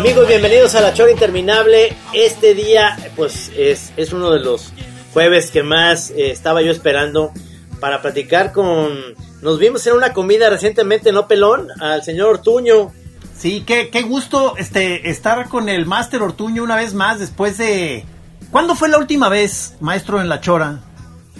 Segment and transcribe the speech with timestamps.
[0.00, 1.94] Amigos, bienvenidos a La Chora Interminable.
[2.14, 4.72] Este día, pues, es, es uno de los
[5.12, 7.32] jueves que más eh, estaba yo esperando
[7.80, 8.98] para platicar con...
[9.42, 11.68] Nos vimos en una comida recientemente, ¿no, Pelón?
[11.82, 12.90] Al señor Ortuño.
[13.36, 18.06] Sí, qué, qué gusto este, estar con el Máster Ortuño una vez más después de...
[18.50, 20.80] ¿Cuándo fue la última vez, maestro, en La Chora?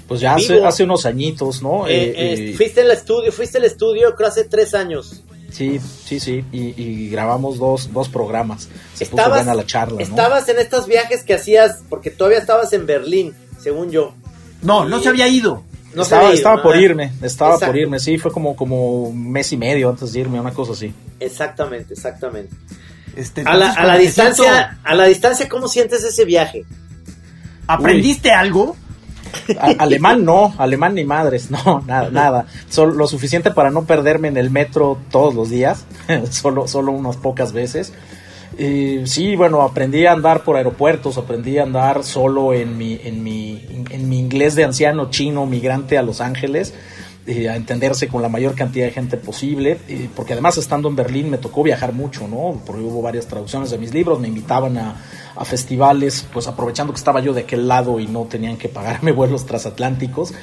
[0.06, 1.86] Pues ya hace, hace unos añiñitos, ¿no?
[1.86, 5.22] Eh, Eh, eh, eh, fuiste al estudio, fuiste al estudio creo hace tres años.
[5.52, 8.68] Sí, sí, sí, y, y grabamos dos, dos programas.
[8.94, 10.00] Se puso Estabas, buena la charla, ¿no?
[10.02, 14.14] estabas en estos viajes que hacías, porque todavía estabas en Berlín, según yo.
[14.62, 15.62] No, no se había ido.
[15.94, 16.62] No se estaba había ido, estaba ¿no?
[16.62, 17.72] por irme, estaba Exacto.
[17.72, 20.72] por irme, sí, fue como, como un mes y medio antes de irme, una cosa
[20.72, 20.92] así.
[21.18, 22.54] Exactamente, exactamente.
[23.16, 26.64] Este, A la, a la distancia, siento- a la distancia, ¿cómo sientes ese viaje?
[27.66, 28.76] ¿Aprendiste algo?
[29.78, 32.46] Alemán no, alemán ni madres, no, nada, nada.
[32.68, 35.86] Solo lo suficiente para no perderme en el metro todos los días,
[36.30, 37.92] solo, solo unas pocas veces.
[39.04, 43.64] Sí, bueno, aprendí a andar por aeropuertos, aprendí a andar solo en mi, en mi,
[43.88, 46.74] en mi inglés de anciano chino migrante a Los Ángeles,
[47.48, 49.78] a entenderse con la mayor cantidad de gente posible,
[50.16, 52.60] porque además estando en Berlín me tocó viajar mucho, ¿no?
[52.66, 54.96] Porque hubo varias traducciones de mis libros, me invitaban a,
[55.40, 59.10] a festivales, pues aprovechando que estaba yo de aquel lado y no tenían que pagarme
[59.20, 60.34] vuelos transatlánticos.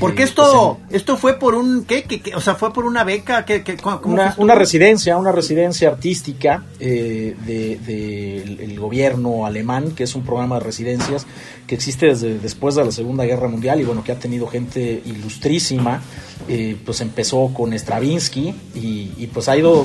[0.00, 2.04] Porque eh, esto, pues, esto fue por un, ¿qué?
[2.04, 2.34] ¿Qué, qué?
[2.34, 3.62] O sea, fue por una beca, ¿qué?
[4.04, 10.14] una, una residencia, una residencia artística eh, de, de el- el gobierno alemán, que es
[10.14, 11.26] un programa de residencias
[11.66, 15.02] que existe desde después de la Segunda Guerra Mundial y bueno, que ha tenido gente
[15.04, 16.02] ilustrísima.
[16.48, 19.84] eh, pues empezó con Stravinsky y, y, pues ha ido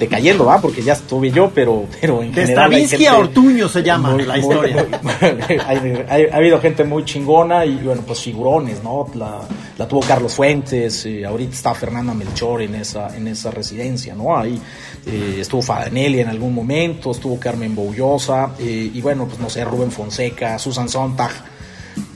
[0.00, 0.60] decayendo, ¿va?
[0.60, 2.72] Porque ya estuve yo, pero, pero en De general.
[2.72, 4.86] Stravinsky a Ortuño se llama muy- la muy- historia.
[5.66, 9.06] hay- hay- ha habido gente muy chingona y bueno, pues figurones, ¿no?
[9.14, 9.41] La,
[9.78, 14.36] la tuvo Carlos Fuentes, eh, ahorita está Fernanda Melchor en esa, en esa residencia, ¿no?
[14.36, 14.60] Ahí
[15.06, 19.64] eh, estuvo Fadanelli en algún momento, estuvo Carmen Boullosa, eh, y bueno, pues no sé,
[19.64, 21.30] Rubén Fonseca, Susan Sontag.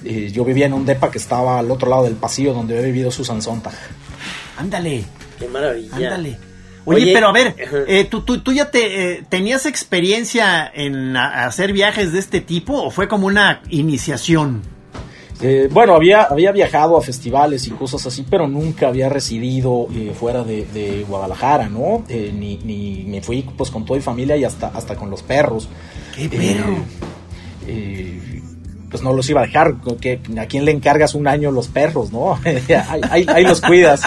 [0.05, 2.87] Eh, yo vivía en un depa que estaba al otro lado del pasillo donde había
[2.87, 3.75] vivido Susan Sontag.
[4.57, 5.05] Ándale,
[5.39, 5.95] Qué maravilla.
[5.95, 6.39] ándale.
[6.89, 7.57] Oye, Oye, pero a ver,
[7.89, 12.41] eh, ¿tú, tú, tú ya te eh, tenías experiencia en a- hacer viajes de este
[12.41, 14.63] tipo o fue como una iniciación?
[15.43, 20.13] Eh, bueno, había, había viajado a festivales y cosas así, pero nunca había residido eh,
[20.19, 22.05] fuera de, de Guadalajara, ¿no?
[22.09, 25.23] Eh, ni, ni me fui pues con toda mi familia y hasta, hasta con los
[25.23, 25.69] perros.
[26.15, 26.77] ¡Qué perro!
[28.91, 32.13] Pues no los iba a dejar, que, ¿a quién le encargas un año los perros,
[32.13, 32.39] no?
[32.45, 34.03] ahí, ahí- ahí los cuidas.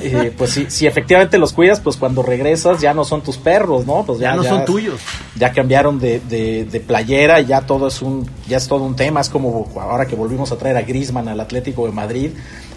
[0.00, 3.84] Eh, pues si, si efectivamente los cuidas, pues cuando regresas ya no son tus perros,
[3.84, 4.04] ¿no?
[4.06, 5.00] Pues ya, no son tuyos.
[5.34, 8.94] ya cambiaron de, de, de playera y ya todo es un ya es todo un
[8.94, 12.30] tema es como ahora que volvimos a traer a Griezmann al Atlético de Madrid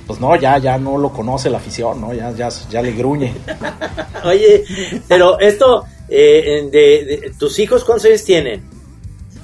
[0.08, 3.34] pues no ya ya no lo conoce la afición no ya ya, ya le gruñe
[4.24, 4.64] Oye,
[5.08, 8.64] pero esto, eh, de, de- ¿tus hijos cuántos años tienen?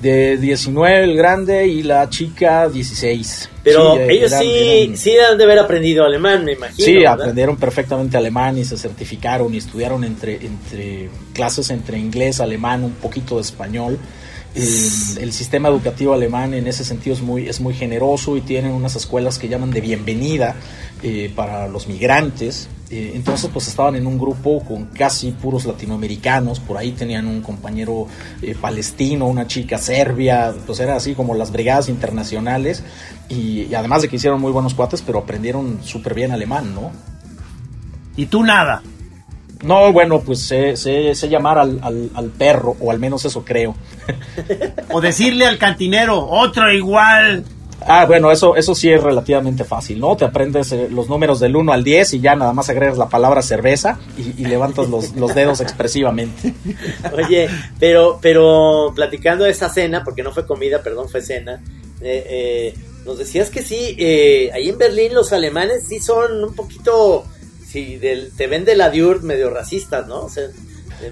[0.01, 4.97] De 19 el grande y la chica 16 Pero Sí, eh, ellos eran- sí, eran-
[4.97, 6.84] sí han de haber aprendido alemán, me imagino.
[6.85, 7.13] Sí, ¿verdad?
[7.22, 12.94] aprendieron perfectamente alemán y se certificaron y estudiaron entre, entre clases entre inglés, alemán, un
[12.94, 14.00] poquito de español.
[14.56, 14.63] El,
[15.23, 18.95] el sistema educativo alemán en ese sentido es muy, es muy generoso y tienen unas
[18.97, 20.56] escuelas que llaman de bienvenida
[21.03, 22.67] eh, para los migrantes.
[22.94, 27.41] Eh, entonces pues estaban en un grupo con casi puros latinoamericanos, por ahí tenían un
[27.41, 28.07] compañero
[28.41, 32.84] eh, palestino, una chica serbia, pues era así como las brigadas internacionales
[33.29, 36.91] y, y además de que hicieron muy buenos cuates, pero aprendieron súper bien alemán, ¿no?
[38.18, 38.81] Y tú nada.
[39.63, 43.46] No, bueno, pues sé, sé- sé llamar al, al- al perro, o al menos eso
[43.46, 43.73] creo.
[44.94, 47.46] O decirle al cantinero, otro igual.
[47.87, 50.15] Ah, bueno, eso, eso sí es relativamente fácil, ¿no?
[50.15, 53.09] Te aprendes eh, los números del 1 al 10 y ya nada más agregas la
[53.09, 56.53] palabra cerveza y, y levantas los, los dedos expresivamente.
[57.13, 57.49] Oye,
[57.79, 61.61] pero, pero platicando de esa cena, porque no fue comida, perdón, fue cena,
[62.01, 62.73] eh, eh,
[63.05, 67.25] nos decías que sí, eh, ahí en Berlín los alemanes sí son un poquito,
[67.66, 70.22] sí, del, te ven de la diur medio racistas, ¿no?
[70.22, 70.43] O sea,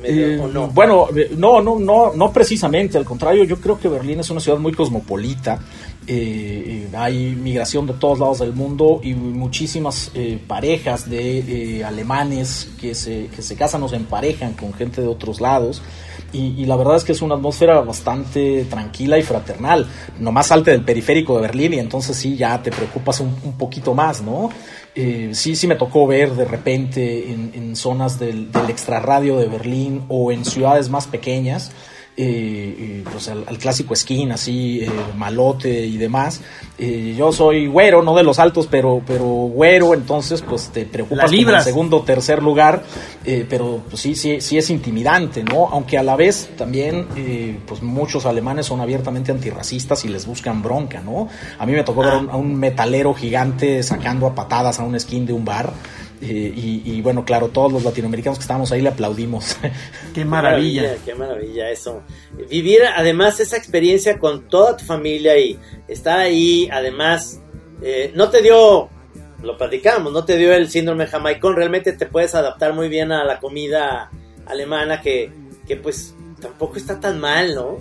[0.01, 0.67] medio, ¿o no?
[0.67, 4.39] Bueno, eh, no, no, no, no precisamente, al contrario, yo creo que Berlín es una
[4.39, 5.59] ciudad muy cosmopolita.
[6.11, 12.67] Eh, eh, hay migración de todos lados del mundo y muchísimas eh, parejas de alemanes
[12.81, 15.83] que se, que se casan o se emparejan con gente de otros lados.
[16.33, 19.87] Y, la verdad es que es una atmósfera bastante tranquila y fraternal.
[20.19, 24.21] Nomás salte del periférico de Berlín y entonces sí ya te preocupas un, poquito más,
[24.21, 24.49] ¿no?
[24.95, 30.05] Sí, sí me tocó ver de repente en, en zonas del, del extrarradio de Berlín
[30.07, 31.71] o en ciudades más pequeñas
[32.21, 36.41] eh, pues al, clásico skin, así, eh, malote y demás.
[36.77, 41.31] Eh, yo soy güero, no de los altos, pero, pero güero, entonces pues te preocupas
[41.31, 42.83] por el segundo o tercer lugar,
[43.23, 45.69] pero pues sí, sí, sí es intimidante, ¿no?
[45.69, 47.07] Aunque a la vez también,
[47.65, 51.29] pues muchos alemanes son abiertamente antirracistas y les buscan bronca, ¿no?
[51.57, 55.25] A mí me tocó ver a un metalero gigante sacando a patadas a un skin
[55.25, 55.71] de un bar.
[56.21, 59.57] Eh, y, bueno, claro, todos los latinoamericanos que estábamos ahí le aplaudimos.
[60.13, 60.97] Qué maravilla.
[61.05, 62.03] Qué maravilla, eso.
[62.49, 65.57] Vivir además esa experiencia con toda tu familia y
[65.87, 67.41] estar ahí, además,
[67.81, 68.89] eh, no te dio,
[69.41, 73.23] lo platicamos, no te dio el síndrome jamaicón, realmente te puedes adaptar muy bien a
[73.23, 74.11] la comida
[74.45, 75.31] alemana que,
[75.67, 77.79] que pues tampoco está tan mal, ¿no?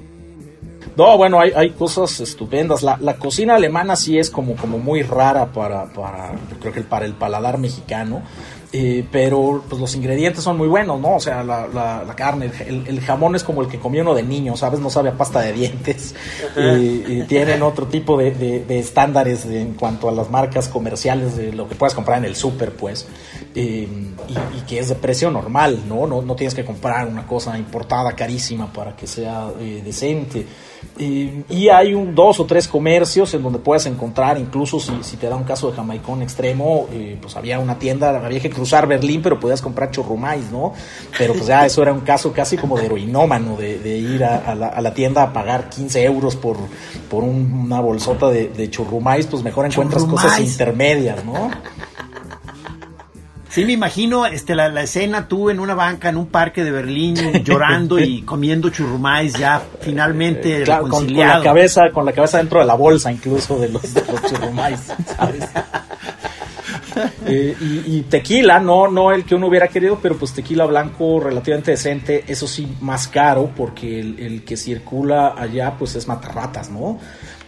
[0.99, 2.83] No, bueno, hay, hay cosas estupendas.
[2.83, 7.07] La, la, cocina alemana sí es como, como muy rara para, para, creo que para
[7.07, 8.25] el paladar mexicano.
[8.71, 11.15] Eh, pero pues los ingredientes son muy buenos, ¿no?
[11.17, 14.59] O sea, la, la, carne, el, jamón es como el que comió uno de niño,
[14.59, 14.79] ¿sabes?
[14.81, 16.15] No sabe a pasta de dientes.
[16.57, 21.67] y tienen otro tipo de, de, estándares en cuanto a las marcas comerciales de lo
[21.67, 23.07] que puedes comprar en el súper, pues.
[23.55, 23.87] y,
[24.67, 26.07] que es de precio normal, ¿no?
[26.07, 26.21] ¿no?
[26.21, 29.49] No tienes que comprar una cosa importada carísima para que sea
[30.99, 35.17] eh, y hay un, dos o tres comercios en donde puedes encontrar, incluso si, si
[35.17, 38.87] te da un caso de jamaicón extremo, eh, pues había una tienda, había que cruzar
[38.87, 40.73] Berlín, pero podías comprar churrumais, ¿no?
[41.17, 44.55] Pero pues ya eso era un caso casi como de heroinómano, de, de ir a,
[44.55, 46.57] la, a, la, tienda a pagar 15 euros por,
[47.09, 51.51] por una bolsota de, de churrumais, pues mejor encuentras cosas intermedias, ¿no?
[53.49, 57.17] Sí, me imagino este, la, escena tú en una banca, en un parque de Berlín,
[57.45, 62.67] llorando y comiendo churrumais ya finalmente eh, con, la cabeza, con la cabeza dentro de
[62.67, 64.81] la bolsa incluso de los, de churrumais,
[65.17, 65.45] ¿sabes?
[67.27, 67.55] Eh,
[67.87, 72.25] y, tequila, no, no el que uno hubiera querido, pero pues tequila blanco relativamente decente,
[72.27, 76.99] eso sí, más caro, porque el, el que circula allá pues es matarratas, ¿no?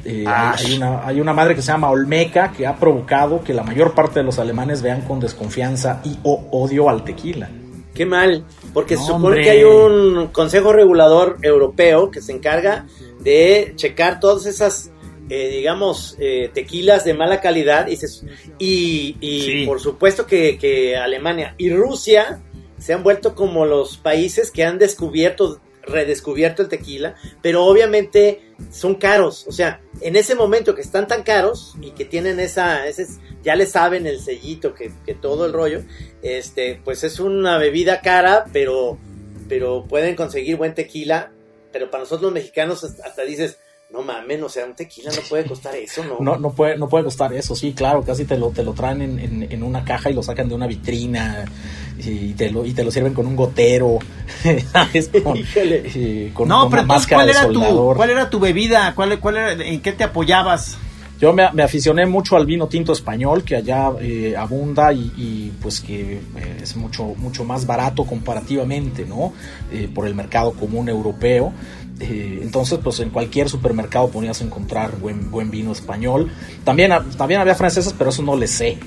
[0.05, 3.63] Eh, hay, una, hay una madre que se llama Olmeca que ha provocado que la
[3.63, 7.51] mayor parte de los alemanes vean con desconfianza y o odio al tequila.
[7.95, 12.87] Qué mal, porque se supone que hay un consejo regulador europeo que se encarga
[13.19, 14.91] de checar todas esas,
[15.29, 17.89] eh, digamos, eh, tequilas de mala calidad
[18.59, 22.41] y, y, por supuesto que, que Alemania y Rusia
[22.79, 28.95] se han vuelto como los países que han descubierto redescubierto el tequila, pero obviamente son
[28.95, 33.07] caros, o sea, en ese momento que están tan caros y que tienen esa, ese,
[33.43, 35.83] ya le saben el sellito, que, todo el rollo,
[36.23, 38.99] este, pues es una bebida cara, pero,
[39.49, 41.33] pero pueden conseguir buen tequila,
[41.73, 43.59] pero para nosotros los mexicanos hasta dices,
[43.93, 46.19] no mames, o sea, un tequila no puede costar eso, ¿no?
[46.21, 49.03] No, no puede, no puede costar eso, sí, claro, casi te lo, te lo traen
[49.03, 51.45] en, en, una caja y lo sacan de una vitrina
[51.99, 53.99] y te lo, y te lo sirven con un gotero,
[56.33, 58.95] Con, no, pero ¿cuál era, tu, ¿cuál era tu bebida?
[58.95, 60.79] ¿Cuál, cuál era, ¿En qué te apoyabas?
[61.21, 66.15] Yo me, aficioné mucho al vino tinto español, que allá eh, abunda y, pues que
[66.15, 66.21] eh,
[66.63, 69.35] es mucho, mucho más barato comparativamente, ¿no?
[69.71, 71.53] Eh, por el mercado común europeo.
[72.01, 76.31] Eh, entonces, pues en cualquier supermercado podías encontrar buen, buen vino español.
[76.65, 78.79] También, también había francesas, pero eso no le sé.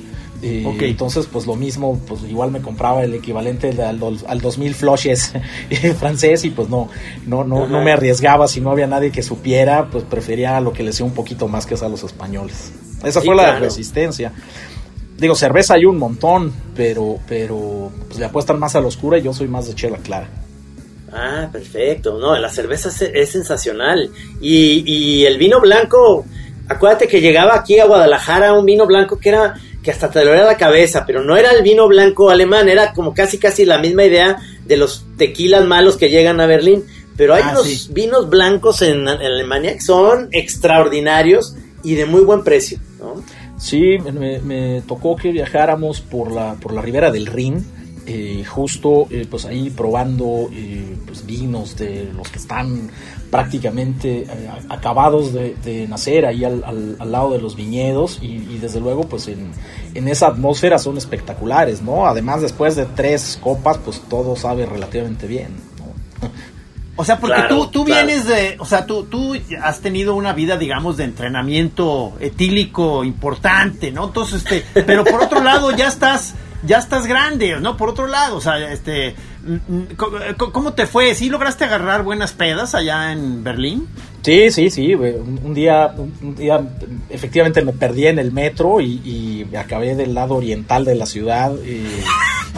[0.42, 5.31] Eh, Entonces, pues lo mismo, pues igual me compraba el equivalente al, al 2000 flushes
[6.00, 6.89] francés y pues no,
[7.25, 10.83] no, no, no me arriesgaba si no había nadie que supiera, pues prefería lo que
[10.83, 12.73] le sé un poquito más que es a los españoles.
[13.06, 14.33] Esa fue la resistencia.
[15.18, 19.21] Digo, cerveza hay un montón, pero, pero pues le apuestan más a la oscura y
[19.21, 20.28] yo soy más de chela clara.
[21.13, 22.17] Ah, perfecto.
[22.17, 24.09] No, la cerveza es, sensacional.
[24.41, 26.25] Y, y, el vino blanco,
[26.67, 29.53] acuérdate que llegaba aquí a Guadalajara un vino blanco que era
[29.83, 33.13] que hasta te dolía la cabeza, pero no era el vino blanco alemán, era como
[33.13, 36.83] casi casi la misma idea de los tequilas malos que llegan a Berlín.
[37.15, 42.43] Pero hay ah, unos vinos blancos en, Alemania que son extraordinarios y de muy buen
[42.43, 43.21] precio, ¿no?
[43.59, 47.63] Sí, me, me tocó que viajáramos por la, por la ribera del Rin
[48.06, 52.90] eh, justo eh, pues ahí probando eh, pues vinos de los que están
[53.31, 54.28] prácticamente
[54.68, 60.28] acabados de, nacer ahí al, lado de los viñedos y, desde luego pues en, esa
[60.28, 62.06] atmósfera son espectaculares, ¿no?
[62.06, 65.56] Además después de tres copas pues todo sabe relativamente bien,
[66.98, 70.57] O sea, porque tú, tú vienes de, o sea, tú, tú has tenido una vida,
[70.57, 74.07] digamos, de entrenamiento etílico importante, ¿no?
[74.07, 77.77] Entonces, este, pero por otro lado ya estás ya estás grande, ¿no?
[77.77, 79.15] Por otro lado, o sea, este,
[79.45, 79.87] mm, mm,
[80.51, 81.13] ¿cómo te fue?
[81.15, 83.87] ¿Sí lograste agarrar buenas pedas allá en Berlín?
[84.21, 84.93] Sí, sí, sí.
[84.95, 86.61] Un día, un día
[87.09, 91.53] efectivamente me perdí en el metro y, y acabé del lado oriental de la ciudad.
[91.65, 91.83] Y,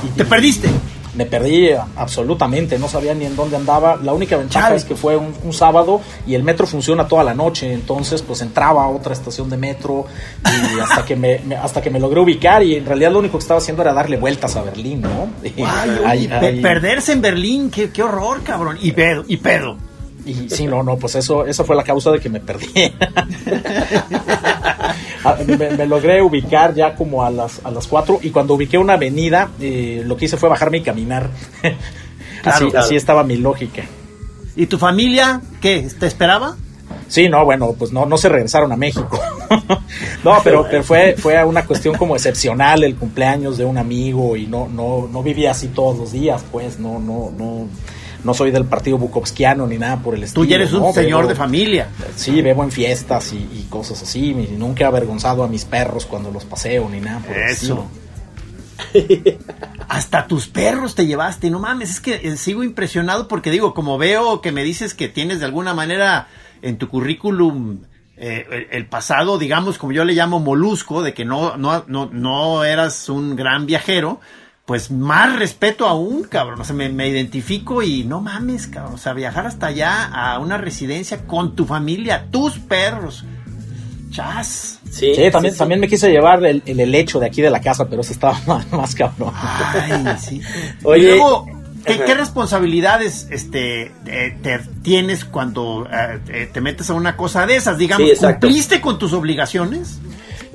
[0.17, 0.69] ¿Te perdiste?
[1.15, 3.97] Me perdí absolutamente, no sabía ni en dónde andaba.
[3.97, 7.71] La única ventaja es que fue un, sábado y el metro funciona toda la noche,
[7.71, 10.05] entonces pues entraba a otra estación de metro
[10.43, 13.43] y hasta que me, hasta que me logré ubicar y en realidad lo único que
[13.43, 15.29] estaba haciendo era darle vueltas a Berlín, ¿no?
[16.61, 18.77] Perderse en Berlín, qué, qué horror, cabrón.
[18.81, 19.77] Y pedo, y pedo.
[20.25, 22.67] Y sí, no, no, pues eso, esa fue la causa de que me perdí.
[25.25, 28.93] Ah, me, logré ubicar ya como a las, a las 4 y cuando ubiqué una
[28.93, 31.29] avenida, eh, lo que hice fue bajarme y caminar.
[32.43, 33.83] así, así estaba mi lógica.
[34.55, 35.87] ¿Y tu familia qué?
[35.99, 36.55] ¿Te esperaba?
[37.07, 39.19] Sí, no, bueno, pues no, no se regresaron a México.
[40.23, 44.47] no, pero, pero, fue, fue una cuestión como excepcional el cumpleaños de un amigo y
[44.47, 47.67] no, no, no vivía así todos los días, pues, no, no, no
[48.25, 50.43] no soy del partido bukovskiano ni nada por el estilo.
[50.43, 51.89] Tú ya eres un señor de familia.
[52.15, 54.33] Sí, bebo en fiestas y, cosas así.
[54.33, 57.87] nunca he avergonzado a mis perros cuando los paseo ni nada por Eso.
[59.87, 63.97] Hasta tus perros te llevaste, no mames, es que eh, sigo impresionado porque digo, como
[63.97, 66.27] veo que me dices que tienes de alguna manera
[66.61, 67.81] en tu currículum
[68.17, 72.63] eh, el, pasado, digamos, como yo le llamo molusco, de que no, no, no, no
[72.63, 74.19] eras un gran viajero,
[74.65, 76.59] pues más respeto aún, cabrón.
[76.59, 78.95] O sea, me, identifico y no mames, cabrón.
[78.95, 83.23] O sea, viajar hasta allá a una residencia con tu familia, tus perros.
[84.09, 84.79] Chas.
[84.89, 88.01] Sí, también, también me quise llevar el, el, helecho de aquí de la casa, pero
[88.01, 88.39] eso estaba
[88.71, 89.33] más, cabrón.
[89.35, 90.41] Ay, sí.
[90.83, 91.45] Oye, y luego,
[91.83, 97.77] ¿qué, responsabilidades este, te, tienes cuando eh, te metes a una cosa de esas?
[97.77, 99.99] Digamos, ¿cumpliste con tus obligaciones?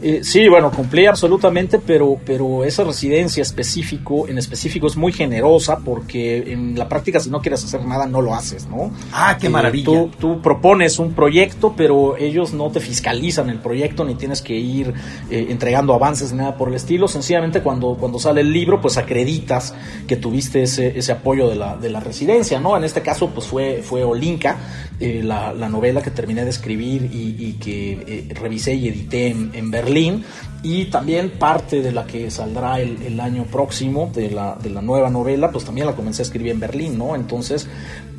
[0.03, 5.79] Eh, sí, bueno, cumplí absolutamente, pero, pero esa residencia específico, en específico es muy generosa
[5.85, 8.91] porque en la práctica si no quieres hacer nada no lo haces, ¿no?
[9.13, 10.07] Ah, qué eh, maravilla.
[10.19, 14.95] tú, propones un proyecto, pero ellos no te fiscalizan el proyecto ni tienes que ir
[15.31, 17.07] eh, entregando avances ni nada por el estilo.
[17.07, 19.75] Sencillamente cuando, cuando sale el libro, pues acreditas
[20.07, 22.77] que tuviste ese, ese apoyo de la, de la residencia, ¿no?
[22.77, 24.57] En este caso, pues fue, fue Olinka,
[25.01, 30.25] la, la, novela que terminé de escribir y, que revisé y edité en, en Berlín
[30.63, 35.09] y también parte de la que saldrá el, año próximo de la, de la, nueva
[35.09, 37.15] novela, pues también la comencé a escribir en Berlín, ¿no?
[37.15, 37.67] Entonces,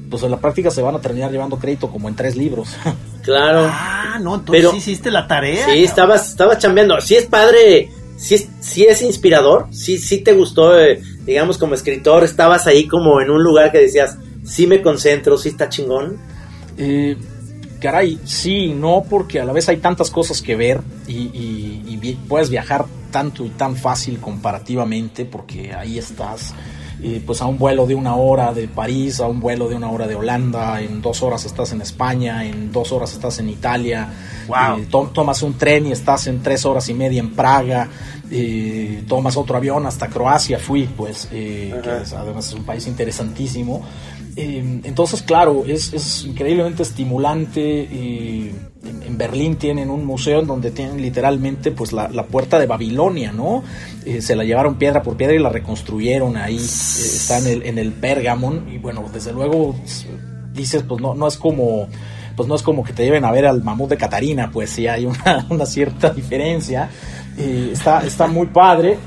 [0.09, 2.69] pues en la práctica se van a terminar llevando crédito como en tres libros.
[3.21, 3.69] Claro.
[3.71, 5.63] Ah, no, entonces sí hiciste la tarea.
[5.65, 6.99] Sí, estabas, estabas chambeando.
[7.01, 11.75] Sí es padre, sí es, sí es inspirador, sí, sí te gustó, eh, digamos, como
[11.75, 16.17] escritor, estabas ahí como en un lugar que decías, sí me concentro, sí está chingón.
[16.83, 17.15] Eh,
[17.79, 22.85] caray, sí, no, porque a la vez hay tantas cosas que ver y, puedes viajar
[23.11, 26.55] tanto y tan fácil comparativamente porque ahí estás.
[27.03, 29.89] Eh, pues a un vuelo de una hora de París, a un vuelo de una
[29.91, 34.07] hora de Holanda, en dos horas estás en España, en dos horas estás en Italia,
[34.47, 37.87] eh, tomas un tren y estás en tres horas y media en Praga,
[38.29, 41.73] eh, tomas otro avión hasta Croacia, fui, pues, que
[42.15, 43.83] además es un país interesantísimo.
[44.35, 47.83] Em, entonces, claro, es, increíblemente estimulante.
[47.83, 48.71] en,
[49.17, 53.63] Berlín tienen un museo en donde tienen literalmente pues la, puerta de Babilonia, ¿no?
[54.05, 56.57] Eh, se la llevaron piedra por piedra y la reconstruyeron ahí.
[56.57, 58.69] Eh, está en el, en el Pergamon.
[58.73, 59.75] Y bueno, desde luego
[60.53, 61.87] dices, pues no, no es como
[62.35, 64.87] pues no es como que te lleven a ver al mamut de Catarina, pues sí
[64.87, 66.89] hay una, una cierta diferencia.
[67.37, 68.97] Eh, está, está muy padre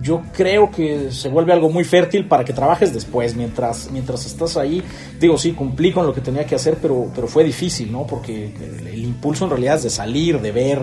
[0.00, 4.56] yo creo que se vuelve algo muy fértil para que trabajes después, mientras, mientras estás
[4.56, 4.82] ahí.
[5.18, 8.06] Digo, sí, cumplí con lo que tenía que hacer, pero, pero fue difícil, ¿no?
[8.06, 8.52] Porque
[8.86, 10.82] el, impulso en realidad es de salir, de ver.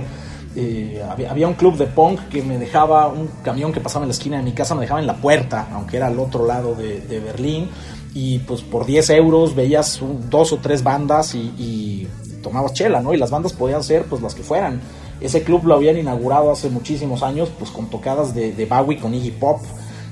[0.58, 4.14] Eh, había, un club de punk que me dejaba, un camión que pasaba en la
[4.14, 7.20] esquina de mi casa, me dejaba en la puerta, aunque era al otro lado de,
[7.20, 7.70] Berlín.
[8.14, 12.08] Y pues por 10 euros veías dos o tres bandas y, y
[12.42, 13.14] tomabas chela, ¿no?
[13.14, 14.80] Y las bandas podían ser pues las que fueran
[15.22, 19.14] ese club lo habían inaugurado hace muchísimos años, pues con tocadas de, de Bowie con
[19.14, 19.62] Iggy Pop.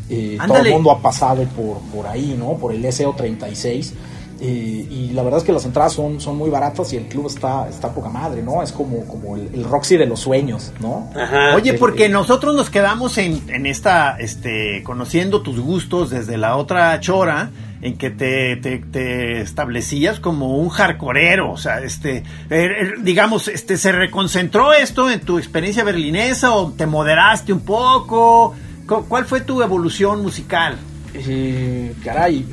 [0.10, 2.54] Eh, todo el mundo ha pasado por, por ahí, ¿no?
[2.56, 3.94] Por el SO36.
[4.42, 7.28] Eh, y la verdad es que las entradas son, son muy baratas y el club
[7.28, 8.62] está, está poca madre, ¿no?
[8.62, 11.10] Es como, como el, Roxy de los sueños, ¿no?
[11.56, 17.00] Oye, porque nosotros nos quedamos en, en esta, este, conociendo tus gustos desde la otra
[17.00, 17.52] chora
[17.84, 23.76] en que te, te, establecías como un hardcoreero, o sea, este, eh, eh, digamos, este,
[23.76, 28.56] ¿se reconcentró esto en tu experiencia berlinesa o te moderaste un poco?
[28.88, 30.78] ¿Cuál fue tu evolución musical?
[31.14, 32.46] Eh, caray,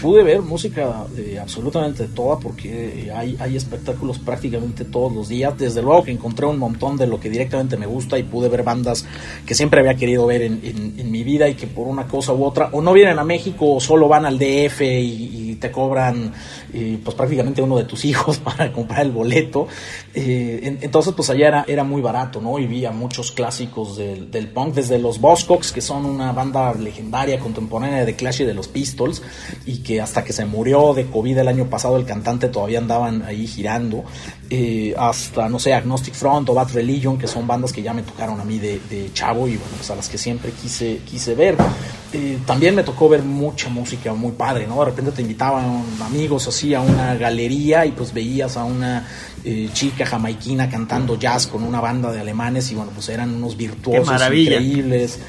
[0.00, 5.56] pude ver música de absolutamente toda porque hay, hay espectáculos prácticamente todos los días.
[5.58, 8.62] Desde luego que encontré un montón de lo que directamente me gusta y pude ver
[8.62, 9.06] bandas
[9.44, 12.44] que siempre había querido ver en, en, mi vida y que por una cosa u
[12.44, 16.34] otra o no vienen a México o solo van al DF y, te cobran
[16.72, 19.68] eh, pues prácticamente uno de tus hijos para comprar el boleto.
[20.14, 22.58] Eh, entonces pues allá era, era muy barato, ¿no?
[22.58, 26.72] Y vi a muchos clásicos del, del punk, desde los Buzzcocks, que son una banda
[26.74, 29.22] legendaria contemporánea de Clash y de los Pistols
[29.64, 33.22] y que hasta que se murió de COVID el año pasado el cantante todavía andaban
[33.22, 34.04] ahí girando,
[34.50, 38.02] eh, hasta, no sé, Agnostic Front o Bad Religion, que son bandas que ya me
[38.02, 41.56] tocaron a mí de, chavo y bueno, pues a las que siempre quise, quise ver.
[42.16, 44.78] Eh, también me tocó ver mucha música muy padre, ¿no?
[44.80, 49.06] De repente te invitaban amigos así a una galería y pues veías a una
[49.44, 53.56] eh, chica jamaiquina cantando jazz con una banda de alemanes y bueno, pues eran unos
[53.56, 55.20] virtuosos increíbles.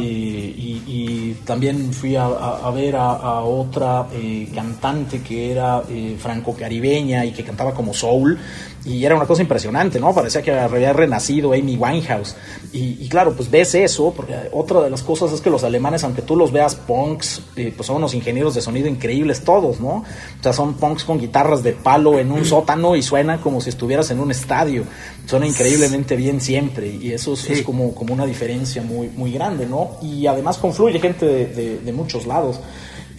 [0.00, 2.26] Y, también fui a,
[2.74, 8.38] ver a, otra eh, cantante que era eh, franco-caribeña y que cantaba como soul
[8.84, 10.14] y era una cosa impresionante, ¿no?
[10.14, 12.36] Parecía que había renacido Amy Winehouse.
[12.72, 16.22] Y, claro, pues ves eso, porque otra de las cosas es que los alemanes, aunque
[16.22, 19.88] tú los veas punks, eh, pues son unos ingenieros de sonido increíbles todos, ¿no?
[19.88, 23.70] O sea, son punks con guitarras de palo en un sótano y suena como si
[23.70, 24.84] estuvieras en un estadio.
[25.26, 29.96] Suena increíblemente bien siempre y eso es, como, como una diferencia muy, muy grande, ¿no?
[30.02, 32.60] Y además confluye gente de, de muchos lados.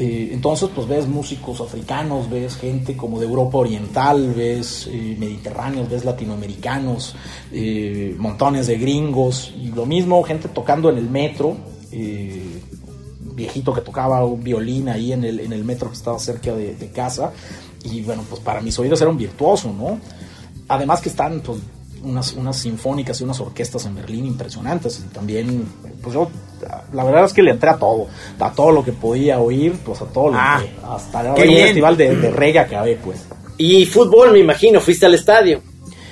[0.02, 5.90] Eh, entonces, pues ves músicos africanos, ves gente como de Europa Oriental, ves eh, mediterráneos,
[5.90, 7.18] ves latinoamericanos,
[7.52, 11.58] eh, montones de gringos, y lo mismo, gente tocando en el metro,
[13.36, 16.76] viejito que tocaba un violín ahí en el, en el metro que estaba cerca de,
[16.76, 17.34] de casa,
[17.84, 20.00] y bueno, pues para mis oídos era un virtuoso, ¿no?
[20.70, 21.60] Además que están, pues,
[22.04, 25.04] unas, unas sinfónicas y unas orquestas en Berlín impresionantes.
[25.06, 25.66] Y también,
[26.02, 26.30] pues yo,
[26.94, 28.08] la verdad es que le entré a todo,
[28.40, 31.98] a todo lo que podía oír, pues a todo lo ah, que, hasta el festival
[31.98, 33.26] de, de reggae que había, pues.
[33.58, 35.62] Y fútbol, me imagino, fuiste al estadio.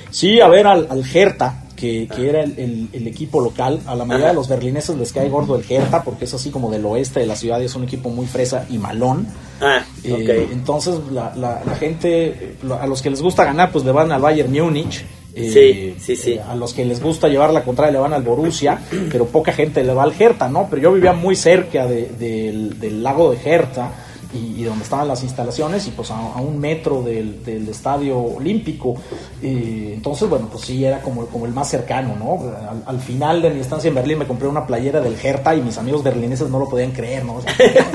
[0.10, 3.80] Sí, a ver al, al Hertha, que, que, era el, el, equipo local.
[3.86, 6.72] A la mayoría de los berlineses les cae gordo el Hertha porque es así como
[6.72, 9.28] del oeste de la ciudad y es un equipo muy fresa y malón.
[9.62, 13.92] Ah, eh, entonces la, la, la, gente, a los que les gusta ganar, pues le
[13.92, 15.06] van al Bayern Múnich
[15.38, 16.32] sí, sí, sí.
[16.34, 18.80] Eh, a los que les gusta llevar la contraria le van al Borussia,
[19.12, 20.68] pero poca gente le va al Hertha, ¿no?
[20.70, 23.92] Pero yo vivía muy cerca del, lago de Hertha
[24.34, 28.96] y, donde estaban las instalaciones y pues a, un metro del, estadio olímpico.
[29.42, 32.40] Eh, entonces, bueno, pues sí, era como, como el más cercano, ¿no?
[32.86, 35.78] Al, final de mi estancia en Berlín me compré una playera del Hertha y mis
[35.78, 37.40] amigos berlineses no lo podían creer, ¿no?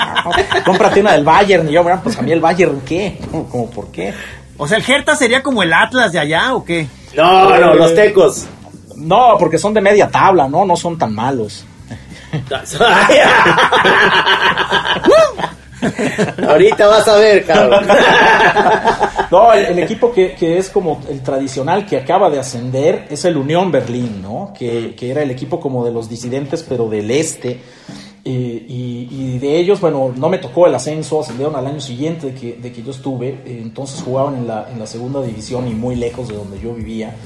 [0.64, 3.19] cómprate una del Bayern y yo, bueno, pues a mí el Bayern, ¿qué?
[3.31, 4.12] ¿Cómo por qué?
[4.57, 6.87] O sea, el Hertha sería como el Atlas de allá o qué?
[7.16, 8.46] No, no, los tecos.
[8.96, 10.64] No, porque son de media tabla, ¿no?
[10.64, 11.64] No son tan malos.
[16.48, 17.85] Ahorita vas a ver, cabrón.
[19.31, 23.72] no, el, equipo que, es como el tradicional que acaba de ascender es el Unión
[23.72, 24.53] Berlín, ¿no?
[24.57, 27.61] Que, era el equipo como de los disidentes, pero del este.
[28.25, 32.35] Eh, y, de ellos, bueno, no me tocó el ascenso, ascendieron al año siguiente de
[32.35, 35.75] que, de que yo estuve, eh, entonces jugaban en la, en la segunda división y
[35.75, 37.17] muy lejos de donde yo vivía.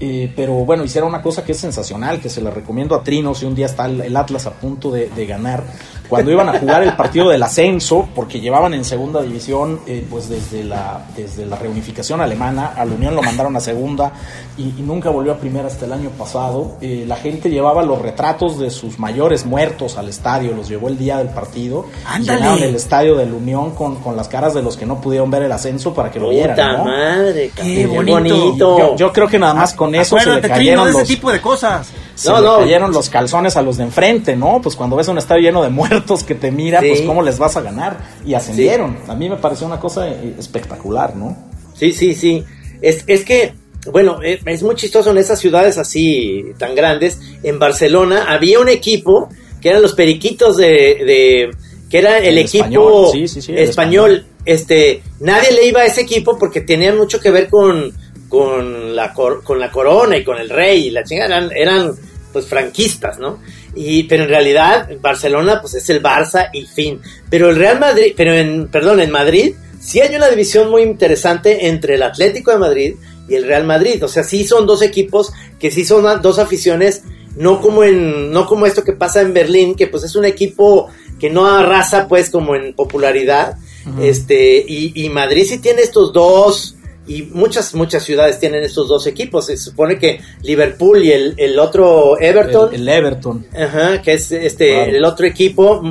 [0.00, 3.34] Eh, pero bueno, hicieron una cosa que es sensacional, que se la recomiendo a Trino
[3.34, 5.64] si un día está el, Atlas a punto de, de, ganar
[6.08, 10.28] cuando iban a jugar el partido del ascenso, porque llevaban en segunda división, eh, pues
[10.28, 14.12] desde la, desde la reunificación alemana, a la Unión lo mandaron a segunda
[14.56, 16.76] y, nunca volvió a primera hasta el año pasado.
[16.80, 20.96] Eh, la gente llevaba los retratos de sus mayores muertos al estadio, los llevó el
[20.96, 21.86] día del partido.
[22.18, 25.30] Llenaron el estadio de la Unión con, con, las caras de los que no pudieron
[25.30, 26.56] ver el ascenso para que lo vieran.
[26.56, 26.84] ¿no?
[26.84, 27.50] madre!
[27.54, 28.96] ¡Qué bonito!
[28.96, 31.88] Yo, creo que nada más con eso se le cayeron ese tipo de cosas.
[32.18, 32.58] Se no, no.
[32.58, 34.60] cayeron los calzones a los de enfrente, ¿no?
[34.60, 37.56] Pues cuando ves un estadio lleno de muertos que te mira, pues cómo les vas
[37.56, 37.96] a ganar.
[38.26, 38.98] Y ascendieron.
[39.06, 41.36] A mí me pareció una cosa eh, espectacular, ¿no?
[41.74, 42.42] Sí, sí, sí.
[42.82, 43.54] Es, es que,
[43.92, 47.20] bueno, eh, es muy chistoso en esas ciudades así tan grandes.
[47.44, 49.28] En Barcelona había un equipo
[49.60, 51.52] que eran los periquitos de,
[51.88, 54.26] que era el, equipo español.
[54.44, 57.92] Este, nadie le iba a ese equipo porque tenía mucho que ver con,
[58.28, 61.36] con la, con la corona y con el rey y la chingada.
[61.36, 63.38] Eran, eran pues franquistas, ¿no?
[63.74, 67.00] Y, pero en realidad Barcelona pues es el Barça y fin.
[67.30, 71.68] Pero el Real Madrid, pero en, perdón, en Madrid sí hay una división muy interesante
[71.68, 72.94] entre el Atlético de Madrid
[73.28, 74.02] y el Real Madrid.
[74.04, 77.02] O sea, sí son dos equipos que sí son dos aficiones,
[77.36, 80.88] no como en, no como esto que pasa en Berlín, que pues es un equipo
[81.18, 83.56] que no arrasa pues como en popularidad.
[84.02, 86.76] Este, y, y Madrid sí tiene estos dos,
[87.08, 89.46] y muchas, muchas ciudades tienen estos dos equipos.
[89.46, 92.74] Se supone que Liverpool y el, el otro Everton.
[92.74, 93.46] El, Everton.
[93.56, 95.82] Ajá, que es este, el otro equipo.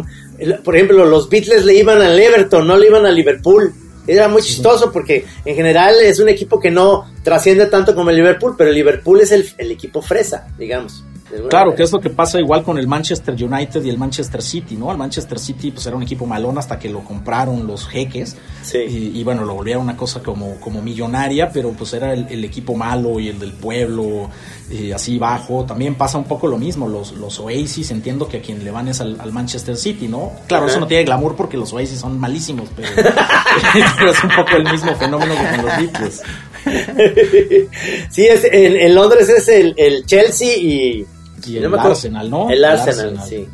[0.64, 3.74] por ejemplo, los Beatles le iban al Everton, no le iban a Liverpool.
[4.06, 8.16] Era muy chistoso porque en general es un equipo que no trasciende tanto como el
[8.16, 11.04] Liverpool, pero el Liverpool es el, el equipo fresa, digamos.
[11.50, 14.76] Claro, que es lo que pasa igual con el Manchester United y el Manchester City,
[14.76, 14.92] ¿no?
[14.92, 18.78] El Manchester City pues era un equipo malón hasta que lo compraron los jeques sí.
[19.14, 23.20] y, bueno, lo volvieron una cosa como, como millonaria, pero pues era el, equipo malo
[23.20, 24.30] y el del pueblo,
[24.72, 25.66] eh, así bajo.
[25.66, 28.88] También pasa un poco lo mismo, los, los Oasis, entiendo que a quien le van
[28.88, 30.32] es al, Manchester City, ¿no?
[30.48, 32.88] Claro, eso no tiene glamour porque los Oasis son malísimos, pero,
[34.10, 36.22] es un poco el mismo fenómeno que con los Beatles.
[38.10, 41.06] sí, es, en, Londres es el, el Chelsea y
[41.48, 42.50] y el Arsenal, ¿no?
[42.50, 43.48] El Arsenal, sí.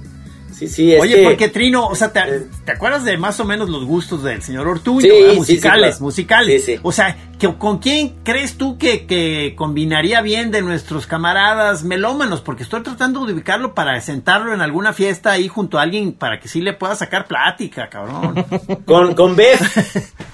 [0.54, 2.46] Sí, sí, Oye, porque Trino, o sea, eh.
[2.64, 5.02] te, acuerdas de más o menos los gustos del señor Ortuño?
[5.02, 6.80] Sí, musicales, sí, musicales.
[6.84, 7.18] O sea,
[7.58, 12.42] ¿con quién crees tú que, que, combinaría bien de nuestros camaradas melómanos?
[12.42, 16.40] Porque estoy tratando de ubicarlo para sentarlo en alguna fiesta ahí junto a alguien para
[16.40, 18.46] que sí le pueda sacar plática, cabrón.
[18.86, 19.60] con, con Beth,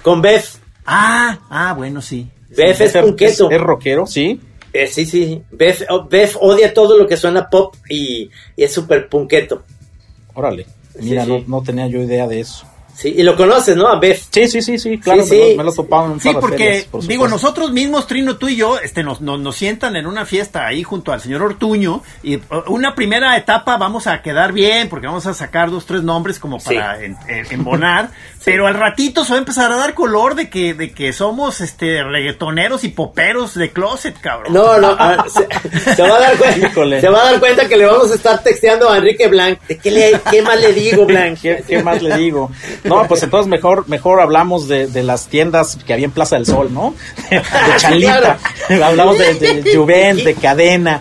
[0.02, 0.60] con Beth.
[0.84, 2.28] Ah, ah, bueno, sí.
[2.50, 4.40] Beth es, es, es rockero, sí.
[4.80, 5.42] Eh, sí, sí.
[5.50, 6.08] Beth, oh,
[6.40, 9.62] odia todo lo que suena pop y, es súper punqueto.
[10.34, 10.66] Órale.
[10.98, 12.66] Mira, No, no tenía yo idea de eso.
[12.94, 13.88] Sí, y lo conoces, ¿no?
[13.88, 14.20] A Beth.
[14.30, 18.06] Sí, sí, sí, sí, claro, Me, lo, me en un Sí, porque, digo, nosotros mismos,
[18.06, 21.42] Trino, tú y yo, este, nos, nos, sientan en una fiesta ahí junto al señor
[21.42, 26.02] Ortuño, y una primera etapa vamos a quedar bien, porque vamos a sacar dos, tres
[26.02, 26.98] nombres como para
[27.50, 28.10] embonar,
[28.44, 31.60] pero al ratito se va a empezar a dar color de que, de que somos,
[31.60, 34.52] este, reggaetoneros y poperos de closet, cabrón.
[34.52, 34.90] No, no,
[35.96, 38.42] se, va a dar cuenta, se va a dar cuenta que le vamos a estar
[38.42, 41.38] texteando a Enrique Blanc, ¿qué, le, qué más le digo, Blanc?
[41.40, 42.50] ¿Qué, más le digo?
[42.84, 46.46] No, pues entonces mejor, mejor hablamos de, de las tiendas que había en Plaza del
[46.46, 46.94] Sol, ¿no?
[47.30, 47.42] De
[47.78, 48.38] Chalita.
[48.84, 51.00] Hablamos de, de Juven, de Cadena.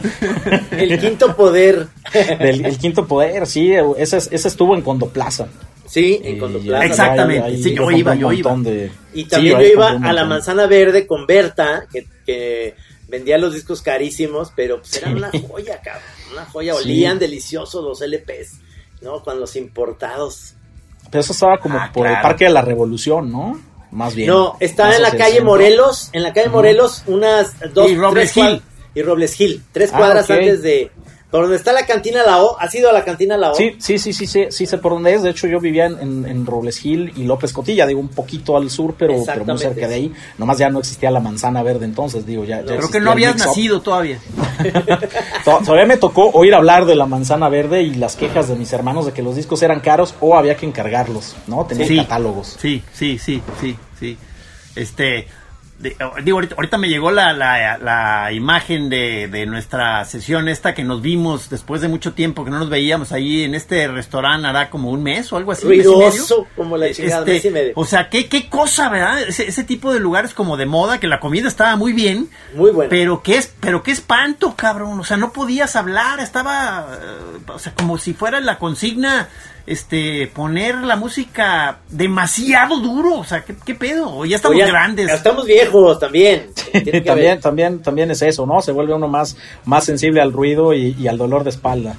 [0.71, 1.87] El quinto poder.
[2.13, 5.47] el quinto poder, sí, ese, ese estuvo en Condoplaza.
[5.85, 6.85] Sí, en Condoplaza.
[6.85, 8.55] Exactamente, sí, yo iba, yo iba.
[9.13, 12.75] Y también yo iba a la Manzana Verde con Berta, que, que
[13.07, 18.01] vendía los discos carísimos, pero pues eran una joya, cabrón, una joya, olían deliciosos los
[18.01, 18.59] LPs,
[19.01, 19.23] ¿no?
[19.23, 20.53] Con los importados.
[21.09, 23.59] Pero eso estaba como ah, por el Parque de la Revolución, ¿no?
[23.91, 24.29] Más bien.
[24.29, 28.61] No, estaba en la calle Morelos, en la calle Morelos, unas dos, y Robles Hill.
[28.93, 30.91] Y Robles Hill, tres ah, cuadras antes de,
[31.31, 33.55] por donde está la cantina La O, ¿has ido a la cantina La O?
[33.55, 35.21] Sí, sí, sí, sí, sí, sí sé por dónde es.
[35.21, 38.69] De hecho, yo vivía en, en, Robles Hill y López Cotilla, digo, un poquito al
[38.71, 40.13] sur, pero, pero muy cerca de ahí.
[40.39, 42.63] Nomás ya no existía la manzana verde entonces, digo, ya.
[42.63, 44.19] Creo que no habías nacido todavía.
[45.45, 49.05] todavía me tocó oír hablar de la manzana verde y las quejas de mis hermanos
[49.05, 51.65] de que los discos eran caros o había que encargarlos, ¿no?
[51.65, 52.57] Tenía catálogos.
[52.59, 54.17] Sí, sí, sí, sí, sí.
[54.75, 55.27] Este,
[55.81, 61.01] Oh, digo, ahorita, me llegó la, la, imagen de, de, nuestra sesión esta que nos
[61.01, 64.91] vimos después de mucho tiempo que no nos veíamos ahí en este restaurante hará como
[64.91, 65.65] un mes o algo así.
[65.65, 69.21] Ruidoso, como la chingada, este, O sea, ¿qué, qué cosa, ¿verdad?
[69.21, 72.29] Ese, ese, tipo de lugares como de moda, que la comida estaba muy bien.
[72.55, 72.89] Muy buena.
[72.89, 74.99] Pero qué, es, pero qué espanto, cabrón.
[74.99, 79.29] O sea, no podías hablar, estaba, eh, o sea, como si fuera la consigna
[79.69, 84.25] este poner la música demasiado duro, o sea, ¿qué, pedo?
[84.25, 85.07] Ya estamos grandes.
[85.07, 86.49] Ya estamos viejos también.
[87.05, 88.61] también, también, también es eso, ¿no?
[88.61, 91.95] Se vuelve uno más, más sensible al ruido y, al dolor de espalda.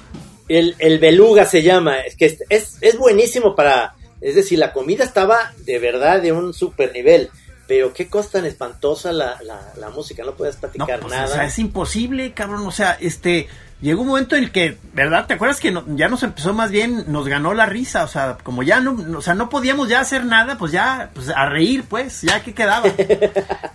[0.49, 5.05] El, el, beluga se llama, es que es, es buenísimo para, es decir, la comida
[5.05, 7.29] estaba de verdad de un super nivel.
[7.67, 9.39] Pero qué cosa tan espantosa la,
[9.77, 11.23] la, música, no puedes platicar pues, nada.
[11.23, 12.67] O sea, es imposible, cabrón.
[12.67, 13.47] O sea, este,
[13.81, 15.25] llegó un momento en el que, ¿verdad?
[15.27, 18.03] ¿Te acuerdas que ya nos empezó más bien, nos ganó la risa?
[18.03, 21.29] O sea, como ya no, o sea, no podíamos ya hacer nada, pues ya, pues
[21.29, 22.89] a reír, pues, ya que quedaba.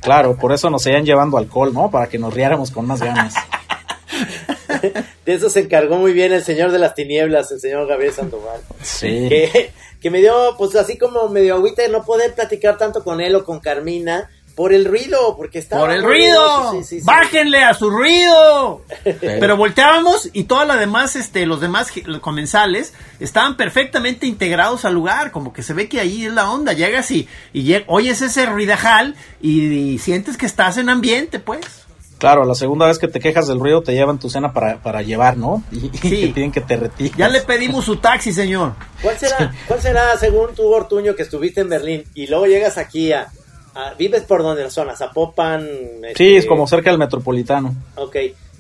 [0.01, 1.91] Claro, por eso nos seguían llevando alcohol, ¿no?
[1.91, 3.35] Para que nos riáramos con más ganas.
[5.27, 8.61] De eso se encargó muy bien el señor de las tinieblas, el señor Gabriel Sandoval.
[8.81, 9.29] Sí.
[9.29, 13.21] Que, que me dio, pues así como medio agüita de no poder platicar tanto con
[13.21, 15.83] él o con Carmina por el ruido, porque estaba.
[15.83, 16.81] ¡Por el ruido!
[17.05, 18.81] ¡Bájenle a su ruido!
[19.21, 21.93] Pero volteábamos y todas las demás, este, los demás
[22.23, 26.73] comensales estaban perfectamente integrados al lugar, como que se ve que ahí es la onda.
[26.73, 31.61] Llegas y, y oyes ese ruidajal y, sientes que estás en ambiente, pues.
[32.17, 35.03] Claro, la segunda vez que te quejas del ruido te llevan tu cena para, para
[35.03, 35.63] llevar, ¿no?
[35.71, 36.33] Y, sí.
[36.35, 37.15] te que te retires.
[37.19, 38.73] Ya le pedimos su taxi, señor.
[39.03, 43.13] ¿Cuál será, ¿Cuál será, según tu Ortuño, que estuviste en Berlín y luego llegas aquí
[43.13, 43.29] a,
[43.79, 44.97] Ah, ¿Vives por donde la zona?
[44.97, 45.69] ¿Zapopan?
[46.15, 47.75] Sí, es este, como cerca del metropolitano.
[47.97, 48.17] Ok.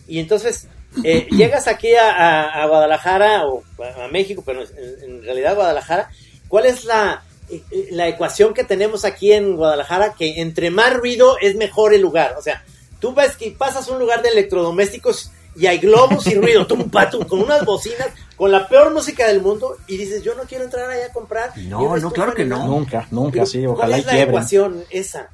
[0.06, 0.68] Y entonces,
[1.02, 6.10] eh, llegas aquí a, Guadalajara o a México, pero en, realidad Guadalajara.
[6.48, 10.12] ¿Cuál es la, eh, eh, la ecuación que tenemos aquí en Guadalajara?
[10.12, 12.34] Que entre más ruido es mejor el lugar.
[12.38, 12.62] O sea,
[13.00, 17.24] tú ves que pasas un lugar de electrodomésticos y hay globos y ruido, tum, patum,
[17.24, 20.90] con unas bocinas, con la peor música del mundo, y dices, yo no quiero entrar
[20.90, 21.56] ahí a comprar.
[21.58, 22.66] No, no, claro que no.
[22.66, 25.30] Nunca, nunca, sí, ojalá ¿Cuál es la ecuación esa?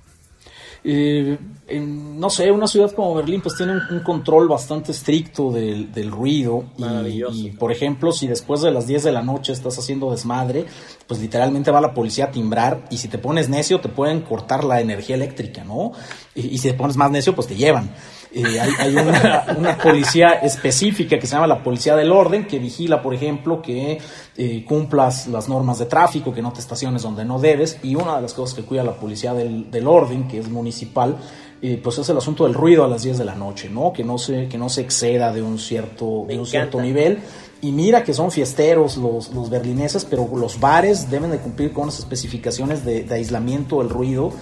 [0.84, 5.92] Eh, en, no sé, una ciudad como Berlín pues tiene un, control bastante estricto del,
[5.92, 6.64] del ruido
[7.06, 10.66] y, y, por ejemplo si después de las 10 de la noche estás haciendo desmadre
[11.06, 14.64] pues literalmente va la policía a timbrar y si te pones necio te pueden cortar
[14.64, 15.92] la energía eléctrica, ¿no?
[16.34, 17.94] Y, y si te pones más necio pues te llevan.
[18.34, 23.12] Eh, hay, una, policía específica que se llama la Policía del Orden, que vigila, por
[23.12, 24.00] ejemplo, que
[24.36, 28.16] eh, cumplas las normas de tráfico, que no te estaciones donde no debes, y una
[28.16, 31.16] de las cosas que cuida la Policía del, Orden, que es municipal,
[31.60, 33.92] eh, pues es el asunto del ruido a las 10 de la noche, ¿no?
[33.92, 37.18] Que no se, que no se exceda de un cierto, de un cierto nivel.
[37.60, 41.86] Y mira que son fiesteros los, los berlineses, pero los bares deben de cumplir con
[41.86, 44.32] las especificaciones de, de aislamiento del ruido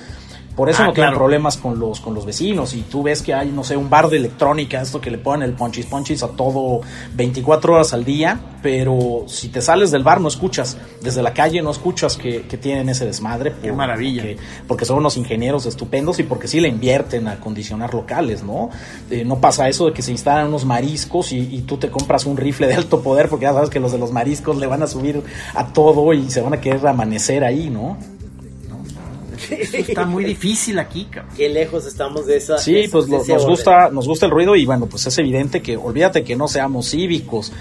[0.61, 2.75] por eso ah, no tienen problemas con los, con los vecinos.
[2.75, 5.49] Y tú ves que hay, no sé, un bar de electrónica, esto que le ponen
[5.49, 6.83] el ponchis ponchis a todo
[7.15, 11.63] 24 horas al día, pero si te sales del bar no escuchas, desde la calle
[11.63, 13.55] no escuchas que, tienen ese desmadre.
[13.63, 14.23] Qué maravilla.
[14.69, 18.69] Porque, son unos ingenieros estupendos y porque sí le invierten a acondicionar locales, ¿no?
[19.11, 22.27] Eh, no pasa eso de que se instalan unos mariscos y, y, tú te compras
[22.27, 24.83] un rifle de alto poder porque ya sabes que los de los mariscos le van
[24.83, 25.23] a subir
[25.55, 27.97] a todo y se van a querer amanecer ahí, ¿no?
[29.51, 31.35] Está muy difícil aquí, cabrón.
[31.37, 32.59] Qué lejos estamos de esa.
[32.59, 36.25] Sí, pues nos gusta, nos gusta el ruido y bueno, pues es evidente que olvídate
[36.25, 37.53] que no seamos cívicos.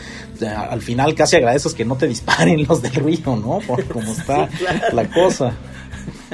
[0.42, 3.60] al final casi agradeces que no te disparen los del ruido, ¿no?
[3.66, 4.50] Por cómo está
[4.94, 5.54] la cosa.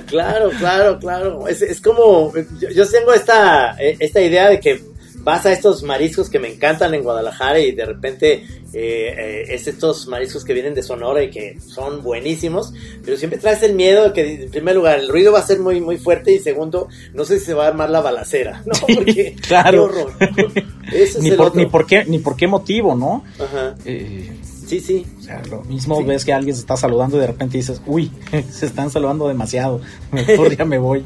[0.07, 1.47] Claro, claro, claro.
[1.47, 4.94] Es, es como, yo, yo, tengo esta, esta idea de que
[5.25, 9.67] vas a estos mariscos que me encantan en Guadalajara y de repente eh, eh, es
[9.67, 12.71] estos mariscos que vienen de Sonora y que son buenísimos,
[13.03, 15.59] pero siempre traes el miedo de que en primer lugar el ruido va a ser
[15.59, 18.73] muy muy fuerte y segundo no sé si se va a armar la balacera, ¿no?
[18.95, 19.89] Porque claro.
[21.19, 23.23] ni, por, ni por qué ni por qué motivo, ¿no?
[23.39, 23.75] Ajá.
[23.83, 24.29] Eh,
[24.67, 25.07] sí, sí.
[25.17, 28.11] O sea, lo mismo ves que alguien se está saludando y de repente dices, uy,
[28.51, 31.03] se están saludando demasiado, mejor ya me voy.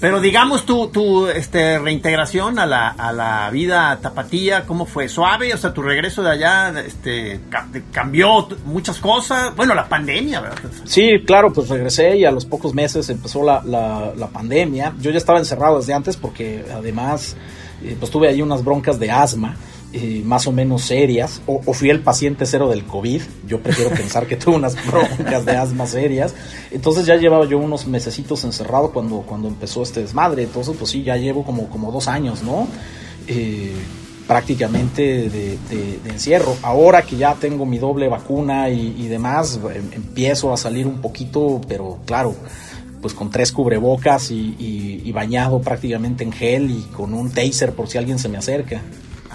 [0.00, 5.08] Pero digamos tu, tu este, reintegración a la, a la vida tapatía, ¿cómo fue?
[5.08, 5.52] ¿Suave?
[5.54, 7.40] O sea, tu regreso de allá este,
[7.92, 9.54] cambió muchas cosas.
[9.56, 10.58] Bueno, la pandemia, ¿verdad?
[10.84, 14.94] Sí, claro, pues regresé y a los pocos meses empezó la, la, la pandemia.
[15.00, 17.36] Yo ya estaba encerrado desde antes porque además
[17.82, 19.56] eh, pues tuve ahí unas broncas de asma.
[19.94, 24.26] Eh, más o menos serias, o, fui el paciente cero del COVID, yo prefiero pensar
[24.26, 26.34] que tuve unas broncas de asma serias,
[26.70, 31.04] entonces ya llevaba yo unos mesecitos encerrado cuando, cuando empezó este desmadre, entonces pues sí,
[31.04, 32.68] ya llevo como, como dos años, ¿no?
[33.28, 33.72] Eh,
[34.26, 35.58] prácticamente de,
[36.04, 36.54] encierro.
[36.62, 41.62] Ahora que ya tengo mi doble vacuna y, demás, em, empiezo a salir un poquito,
[41.66, 42.36] pero claro,
[43.00, 44.54] pues con tres cubrebocas y,
[45.02, 48.82] y, bañado prácticamente en gel y con un taser por si alguien se me acerca.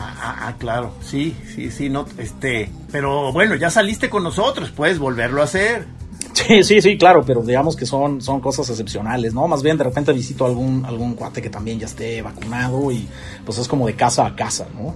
[0.03, 4.69] Ah, ah, ah, claro, sí, sí, sí, no, este, pero bueno, ya saliste con nosotros,
[4.71, 5.87] puedes volverlo a hacer.
[6.33, 9.47] Sí, sí, sí, claro, pero digamos que son, son cosas excepcionales, ¿no?
[9.47, 13.07] Más bien de repente visito algún, algún cuate que también ya esté vacunado y
[13.45, 14.93] pues es como de casa a casa, ¿no?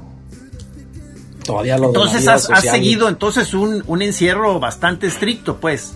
[1.45, 5.93] Todavía lo Entonces has, has, seguido entonces un, un encierro bastante estricto, pues.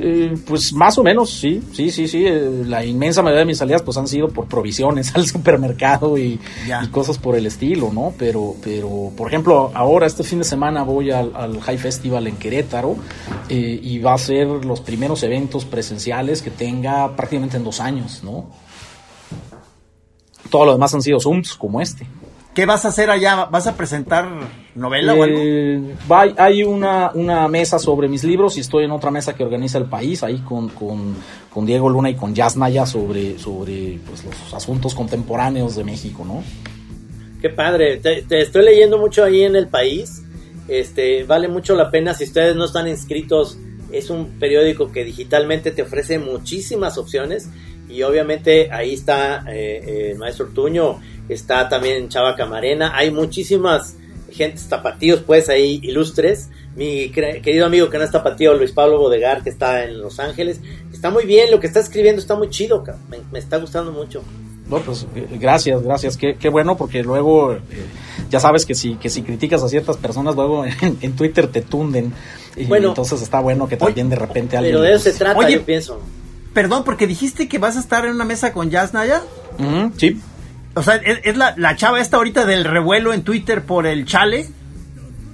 [0.00, 2.24] Eh, pues más o menos, sí, sí, sí, sí.
[2.24, 6.38] Eh, la inmensa mayoría de mis salidas pues han sido por provisiones al supermercado y,
[6.92, 8.14] cosas por el estilo, ¿no?
[8.16, 12.96] Pero, pero, por ejemplo, ahora este fin de semana voy al, High Festival en Querétaro
[13.48, 18.22] eh, y va a ser los primeros eventos presenciales que tenga prácticamente en dos años,
[18.22, 18.50] ¿no?
[20.48, 22.06] Todo lo demás han sido Zooms como este.
[22.58, 23.44] ¿Qué vas a hacer allá?
[23.44, 24.28] ¿Vas a presentar
[24.74, 25.38] novela o algo?
[25.40, 25.94] Eh,
[26.36, 29.84] hay una, una mesa sobre mis libros y estoy en otra mesa que organiza el
[29.84, 31.14] país, ahí con, con,
[31.64, 36.42] Diego Luna y con Jazz Naya sobre, sobre pues, los asuntos contemporáneos de México, ¿no?
[37.40, 40.24] Qué padre, te, estoy leyendo mucho ahí en el país,
[40.66, 43.56] este, vale mucho la pena si ustedes no están inscritos,
[43.92, 47.50] es un periódico que digitalmente te ofrece muchísimas opciones
[47.88, 53.96] y obviamente ahí está eh, eh, el maestro Tuño está también Chava Camarena, hay muchísimas
[54.30, 56.48] gentes tapatíos, pues ahí ilustres.
[56.76, 60.60] Mi querido amigo que no es tapatío, Luis Pablo Bodegar, que está en Los Ángeles,
[60.92, 62.84] está muy bien, lo que está escribiendo está muy chido,
[63.32, 64.22] me, está gustando mucho.
[64.68, 67.60] No, pues eh, gracias, gracias, qué, qué bueno, porque luego eh,
[68.30, 70.64] ya sabes que si, que si criticas a ciertas personas, luego
[71.00, 72.12] en, Twitter te tunden.
[72.56, 74.74] Y bueno, entonces está bueno que también de repente alguien.
[74.74, 76.00] Pero de eso se trata, yo pienso.
[76.52, 79.22] Perdón, porque dijiste que vas a estar en una mesa con Jazz Naya.
[79.96, 80.20] sí.
[80.78, 84.46] O sea, ¿es, la, la, chava esta ahorita del revuelo en Twitter por el chale?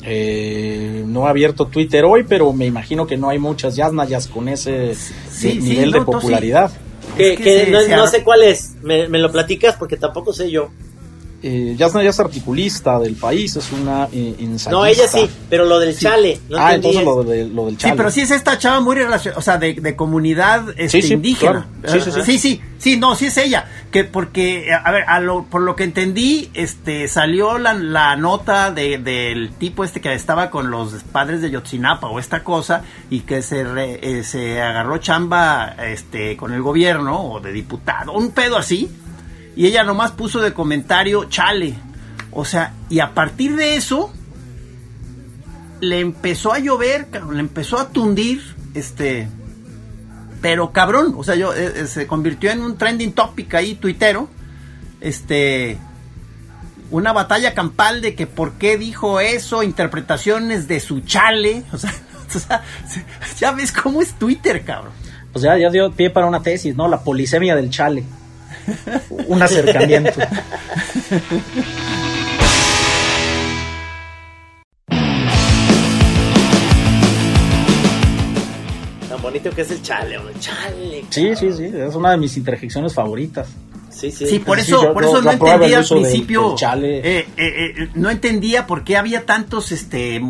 [0.06, 4.48] Eh, no ha abierto Twitter hoy, pero me imagino que no hay muchas yasnayas con
[4.48, 4.94] ese
[5.42, 6.70] nivel de popularidad.
[7.16, 10.70] Que, no, sé cuál es, ¿Me, lo platicas porque tampoco sé yo.
[11.46, 14.34] Eh, ya, es articulista del país, es una eh,
[14.70, 16.40] No, ella sí, pero lo del chale.
[16.56, 17.92] ah, entonces lo, del chale.
[17.92, 21.68] Sí, pero sí es esta chava muy relacionada, o sea, de, comunidad este, indígena.
[21.86, 23.66] Sí, sí, sí, sí, sí, no, sí es ella.
[23.90, 25.04] Que porque, a ver,
[25.50, 30.48] por lo que entendí, este salió la, la nota de, del tipo este que estaba
[30.48, 35.76] con los padres de Yotzinapa o esta cosa y que se, eh, se agarró chamba
[35.78, 38.88] este con el gobierno o de diputado, un pedo así
[39.56, 41.74] y ella nomás puso de comentario chale.
[42.30, 44.12] O sea, y a partir de eso
[45.80, 48.42] le empezó a llover, le empezó a tundir,
[48.74, 49.28] este,
[50.40, 54.28] pero cabrón, o sea, yo eh, eh, se convirtió en un trending topic ahí tuitero,
[55.00, 55.78] este,
[56.90, 61.94] una batalla campal de que por qué dijo eso, interpretaciones de su chale, o sea,
[62.34, 62.64] o sea
[63.38, 64.92] ya ves cómo es Twitter, cabrón.
[65.32, 66.86] O sea, ya dio pie para una tesis, ¿no?
[66.86, 68.04] La polisemia del chale
[69.28, 70.20] un acercamiento.
[79.08, 81.04] Tan bonito que es el chale, chale.
[81.10, 83.48] Sí, sí, sí, es una de mis interjecciones favoritas.
[83.94, 84.26] Sí, sí.
[84.26, 86.56] sí por eso, por eso no entendía al principio.
[86.82, 90.20] Eh, eh, eh, no entendía por qué había tantos, este,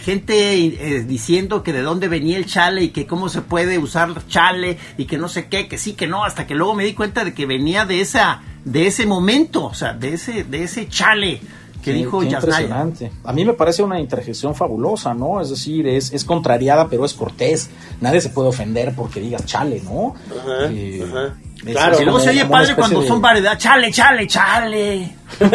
[0.00, 4.78] gente diciendo que de dónde venía el chale y que cómo se puede usar chale
[4.98, 7.24] y que no sé qué, que sí, que no, hasta que luego me di cuenta
[7.24, 11.40] de que venía de esa, de ese momento, o sea, de ese, de ese chale
[11.82, 13.12] que dijo impresionante.
[13.22, 15.40] A mí me parece una interjección fabulosa, ¿no?
[15.40, 17.70] Es decir, es, es contrariada, pero es cortés.
[18.00, 20.14] Nadie se puede ofender porque digas chale, ¿no?
[20.28, 21.36] Ajá, ajá.
[21.72, 25.16] Claro, luego se oye padre cuando son variedad, chale, chale, chale.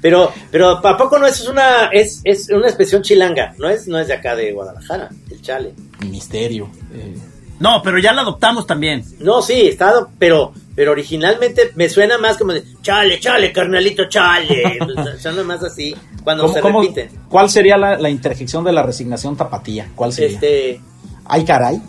[0.00, 3.54] pero, pero ¿a poco no es una, es, es una expresión chilanga?
[3.58, 5.74] No es, no es de acá de Guadalajara, el chale.
[6.00, 6.70] Misterio.
[6.92, 7.14] Eh.
[7.60, 9.04] No, pero ya la adoptamos también.
[9.20, 14.78] No, sí, está, pero, pero originalmente me suena más como de chale, chale, carnalito, chale.
[15.18, 17.10] suena más así cuando se repite.
[17.28, 19.88] ¿Cuál sería la, la, interjección de la resignación tapatía?
[19.94, 20.34] ¿Cuál sería?
[20.34, 20.80] Este.
[21.26, 21.80] Ay, caray.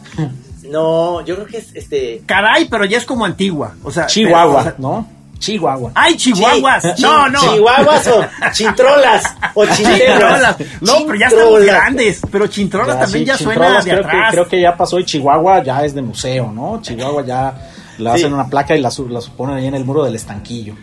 [0.70, 2.22] No, yo creo que es este.
[2.26, 3.76] Caray, pero ya es como antigua.
[3.84, 5.16] O sea, Chihuahua, ¿no?
[5.40, 5.92] Chihuahua.
[5.94, 7.00] ¡Ay, chihuahuas!
[7.00, 7.40] no, no.
[7.40, 10.58] Chihuahuas o chintrolas o chintrolas.
[10.82, 12.22] No, pero ya estamos grandes.
[12.32, 14.32] Pero chintrolas también ya suena de creo atrás.
[14.32, 16.82] Que, creo que ya pasó y Chihuahua ya es de museo, ¿no?
[16.82, 17.54] Chihuahua ya
[17.98, 20.76] le hacen una placa y la, la ponen ahí en el muro del estanquillo.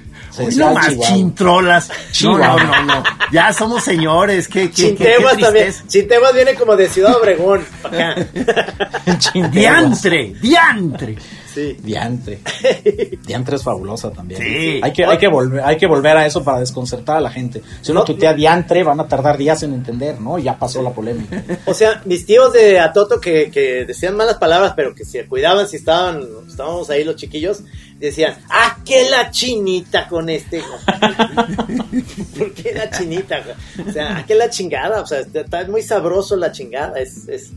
[0.57, 1.91] No más chintrolas.
[2.23, 4.49] No, no, no, Ya somos señores.
[4.49, 5.73] ¿Qué, qué, Chinteguas también.
[5.87, 7.65] Chinteguas viene como de Ciudad Obregón.
[7.83, 8.15] Acá.
[9.53, 11.17] diantre, diantre.
[11.53, 11.77] Sí.
[11.83, 12.41] Diantre.
[13.27, 14.41] Diantre es fabulosa también.
[14.41, 14.81] Sí.
[14.83, 17.63] Hay que, hay, que volver, hay que volver a eso para desconcertar a la gente.
[17.83, 20.39] Si uno tutea diantre, van a tardar días en entender, ¿no?
[20.39, 21.43] Ya pasó la polémica.
[21.67, 25.69] O sea, mis tíos de Atoto que, que decían malas palabras, pero que se cuidaban
[25.69, 27.63] si estaban, estábamos ahí los chiquillos,
[28.07, 30.61] decían, ¡ah, qué la chinita con este!
[32.39, 33.43] ¿Por qué la chinita?
[33.87, 35.01] O sea, ¿a qué la chingada?
[35.01, 37.29] O sea, está muy sabroso la chingada, es...
[37.29, 37.51] es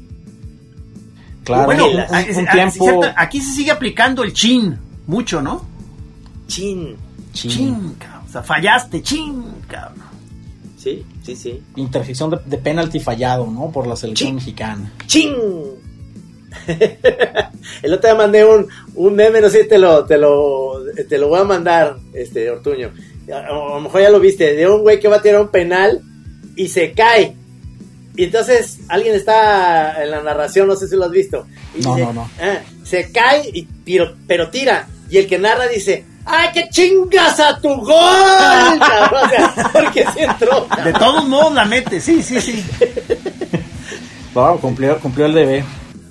[1.43, 3.03] Claro, bueno, un, tiempo...
[3.15, 5.63] aquí se sigue aplicando el chin, mucho, ¿no?
[6.47, 6.95] Chin.
[7.34, 8.23] Chin, cabrón.
[8.27, 10.05] O sea, fallaste, chin, cabrón.
[10.77, 11.63] Sí, sí, sí.
[11.75, 13.71] Interjección de, penalti fallado, ¿no?
[13.71, 14.91] Por la selección mexicana.
[15.08, 15.34] ¡Chin!
[17.83, 21.17] el otro día mandé un, un meme, no sé si te lo, te lo, te
[21.17, 22.91] lo voy a mandar, este, Ortuño.
[23.31, 25.49] A, a lo mejor ya lo viste, de un güey que va a tirar un
[25.49, 26.01] penal
[26.55, 27.35] y se cae
[28.17, 31.45] y entonces alguien está en la narración, no sé si lo has visto.
[31.81, 34.87] no, no, no, ah, se cae, y, pero, pero tira.
[35.09, 37.89] Y el que narra dice, ¡ay, qué chingas a tu gol!
[37.91, 40.67] o sea, porque se entró.
[40.83, 42.63] De todos modos la mete, sí, sí, sí.
[44.33, 45.63] wow, cumplió, cumplió el deber.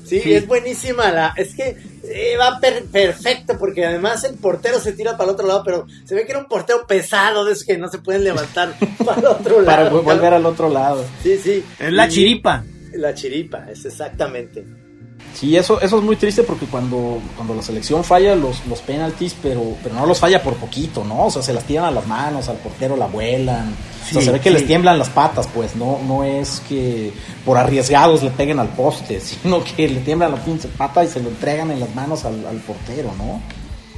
[0.05, 1.33] Sí, es buenísima la.
[1.37, 5.63] Es que eh, va perfecto porque además el portero se tira para el otro lado,
[5.65, 8.75] pero se ve que era un portero pesado de esos que no se pueden levantar
[9.05, 9.65] para el otro lado.
[9.65, 11.05] para volver al otro lado.
[11.23, 11.65] Sí, sí.
[11.79, 12.65] Es la chiripa.
[12.93, 14.65] La chiripa, es exactamente.
[15.35, 19.35] Sí, eso, eso es muy triste porque cuando, cuando la selección falla los, los penaltis,
[19.43, 21.27] pero, pero no los falla por poquito, ¿no?
[21.27, 23.75] O sea, se las tiran a las manos, al portero la vuelan.
[23.75, 27.13] o sea, se ve que les tiemblan las patas, pues, no, no es que
[27.45, 31.21] por arriesgados le peguen al poste, sino que le tiemblan la pinche pata y se
[31.21, 33.43] lo entregan en las manos al, portero, ¿no?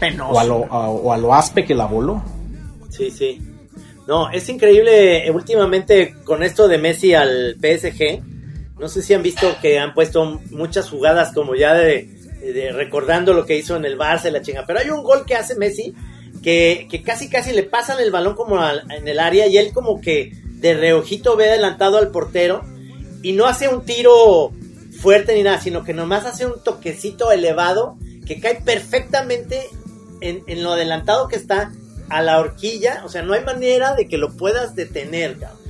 [0.00, 0.32] Penoso.
[0.32, 2.22] O a, lo, o a lo aspe que la voló.
[2.88, 3.38] Sí, sí.
[4.06, 8.35] No, es increíble eh, últimamente con esto de Messi al PSG
[8.78, 12.08] no sé si han visto que han puesto muchas jugadas como ya de,
[12.72, 14.64] recordando lo que hizo en el Barça la chinga.
[14.66, 15.94] Pero hay un gol que hace Messi
[16.42, 20.32] que, casi casi le pasan el balón como en el área y él como que
[20.44, 22.62] de reojito ve adelantado al portero
[23.22, 24.52] y no hace un tiro
[25.00, 27.96] fuerte ni nada, sino que nomás hace un toquecito elevado
[28.26, 29.62] que cae perfectamente
[30.20, 31.72] en, en lo adelantado que está
[32.08, 35.65] a la horquilla, o sea, no hay manera de que lo puedas detener, cabrón.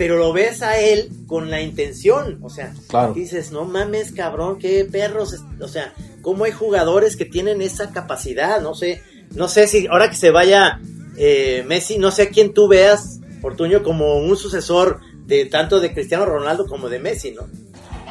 [0.00, 2.72] Pero lo ves a él con la intención, o sea,
[3.14, 5.92] dices, no mames, cabrón, qué perros, o sea,
[6.22, 9.02] cómo hay jugadores que tienen esa capacidad, no sé,
[9.34, 10.80] no sé si ahora que se vaya
[11.18, 15.92] eh, Messi, no sé a quién tú veas, Fortuño, como un sucesor de tanto de
[15.92, 17.42] Cristiano Ronaldo como de Messi, ¿no?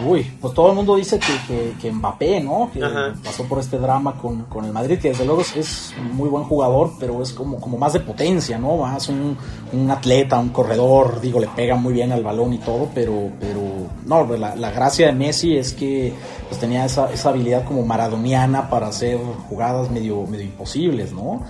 [0.06, 2.70] Uy, pues todo el mundo dice que, que, Mbappé, ¿no?
[2.74, 2.82] Que
[3.24, 7.22] pasó por este drama con, el Madrid, que desde luego es, muy buen jugador, pero
[7.22, 8.78] es como, como más de potencia, ¿no?
[8.78, 9.38] Más un,
[9.74, 13.62] un, atleta, un corredor, digo, le pega muy bien al balón y todo, pero, pero
[14.06, 16.14] no, la, la gracia de Messi es que
[16.48, 19.20] pues tenía esa, esa habilidad como maradoniana para hacer
[19.50, 21.44] jugadas medio, medio imposibles, ¿no?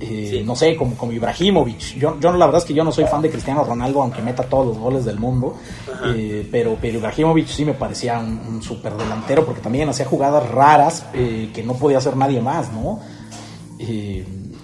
[0.00, 1.96] Eh, no sé, como, como Ibrahimovic.
[1.98, 4.42] Yo, yo la verdad es que yo no soy fan de Cristiano Ronaldo, aunque meta
[4.42, 5.56] todos los goles del mundo.
[6.06, 10.50] Eh, pero, pero Ibrahimovic sí me parecía un, un super delantero porque también hacía jugadas
[10.50, 13.00] raras eh, que no podía hacer nadie más, ¿no?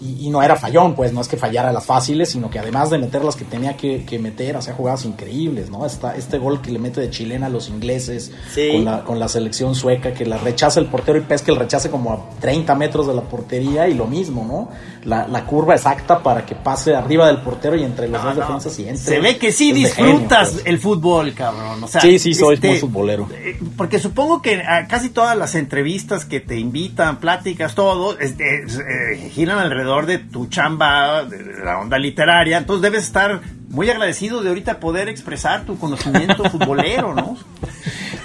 [0.00, 2.98] Y, no era fallón, pues no es que fallara las fáciles, sino que además de
[2.98, 5.84] meter las que tenía que, meter, hacía jugadas increíbles, ¿no?
[5.84, 9.28] Esta, este gol que le mete de chilena a los ingleses con, la, con la
[9.28, 13.06] selección sueca, que la rechaza el portero y pesca el rechace como a 30 metros
[13.06, 14.70] de la portería y lo mismo, ¿no?
[15.04, 18.78] La, la curva exacta para que pase arriba del portero y entre los dos defensas
[18.78, 19.04] y entre.
[19.04, 20.66] Se ve que sí disfrutas pues.
[20.66, 21.84] el fútbol, cabrón.
[21.84, 23.28] O sea, sí, sí, soy este, muy futbolero.
[23.32, 28.44] Eh, porque supongo que a casi todas las entrevistas que te invitan, pláticas, todo, este,
[28.44, 34.42] eh, giran alrededor de tu chamba, de, la onda literaria, entonces debes estar muy agradecido
[34.42, 37.36] de ahorita poder expresar tu conocimiento futbolero, ¿no?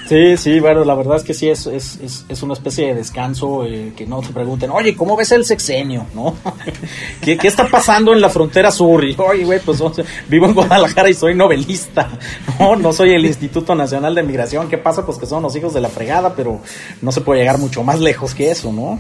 [0.08, 3.66] Sí, sí, bueno, la verdad es que sí es, es, es, una especie de descanso
[3.66, 6.06] eh, que no te pregunten, oye, ¿cómo ves el sexenio?
[6.14, 6.36] ¿No?
[7.22, 9.04] ¿Qué, ¿Qué, está pasando en la frontera sur?
[9.04, 9.82] Y, oye, güey, pues
[10.30, 12.10] vivo en Guadalajara y soy novelista.
[12.58, 14.70] No, no soy el Instituto Nacional de Migración.
[14.70, 15.06] ¿Qué pasa?
[15.06, 16.62] Pues que son los hijos de la fregada, pero
[17.02, 18.98] no se puede llegar mucho más lejos que eso, ¿no?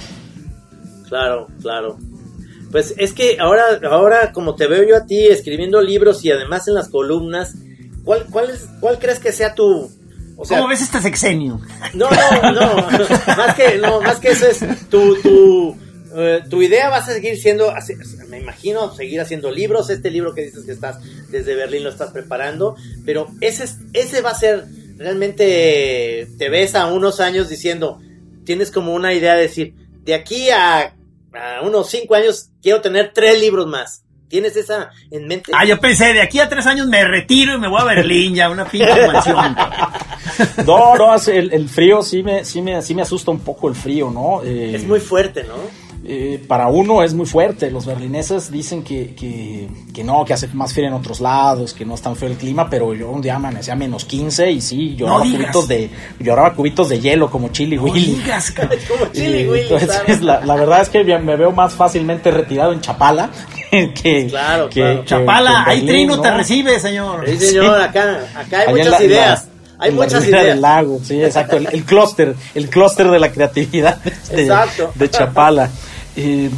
[1.08, 1.98] Claro, claro.
[2.76, 6.68] Pues es que ahora, ahora como te veo yo a ti escribiendo libros y además
[6.68, 7.54] en las columnas,
[8.04, 9.90] ¿cuál, cuál, es, cuál crees que sea tu...
[10.36, 11.62] O sea, ¿Cómo ves este sexenio?
[11.94, 12.76] No, no, no,
[13.38, 14.60] más que, no, más que eso es
[14.90, 15.78] tu, tu,
[16.18, 17.74] eh, tu idea va a seguir siendo,
[18.28, 20.98] me imagino, seguir haciendo libros, este libro que dices que estás
[21.30, 24.66] desde Berlín lo estás preparando, pero ese, ese va a ser,
[24.98, 28.02] realmente te ves a unos años diciendo,
[28.44, 30.94] tienes como una idea de decir, de aquí a
[31.38, 34.04] a unos cinco años quiero tener tres libros más.
[34.28, 35.52] ¿Tienes esa en mente?
[35.54, 38.34] Ah, yo pensé, de aquí a tres años me retiro y me voy a Berlín
[38.34, 39.56] ya, una pinche mansión.
[40.66, 43.76] no, no, el, el, frío sí me, sí, me, sí me asusta un poco el
[43.76, 44.42] frío, ¿no?
[44.44, 45.85] Eh, es muy fuerte, ¿no?
[46.08, 47.72] Eh, para uno es muy fuerte.
[47.72, 51.96] Los berlineses dicen que, que, no, que hace más frío en otros lados, que no
[51.96, 54.96] es tan feo el clima, pero yo un día amanecía a menos 15 y sí,
[54.96, 55.90] lloraba, cubitos, de,
[56.20, 58.22] lloraba cubitos de hielo como Chili Willy.
[58.56, 59.62] como Chili Willy.
[59.64, 63.32] Entonces, la, verdad es que me veo más fácilmente retirado en Chapala
[63.72, 67.28] que, claro, que, Chapala, ahí Trino te recibe, señor.
[67.28, 69.48] Sí, señor, acá, acá hay muchas ideas.
[69.80, 70.46] hay muchas ideas.
[70.46, 71.58] del lago, sí, exacto.
[71.58, 73.98] El, clúster, el clúster de la creatividad
[74.30, 74.54] de,
[74.94, 75.72] de Chapala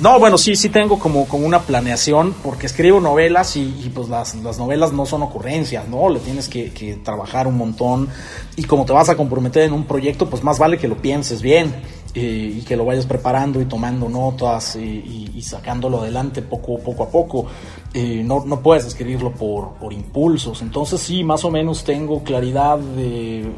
[0.02, 4.36] no, bueno, sí, sí tengo como, como una planeación, porque escribo novelas y, pues las,
[4.36, 6.10] las, novelas no son ocurrencias, ¿no?
[6.10, 8.08] Le tienes que, trabajar un montón
[8.56, 11.42] y como te vas a comprometer en un proyecto, pues más vale que lo pienses
[11.42, 11.74] bien
[12.14, 17.10] eh, y que lo vayas preparando y tomando notas y, sacándolo adelante poco, poco a
[17.10, 17.46] poco.
[17.94, 22.78] Eh, no, no, puedes escribirlo por, por, impulsos, entonces sí, más o menos tengo claridad
[22.78, 23.54] del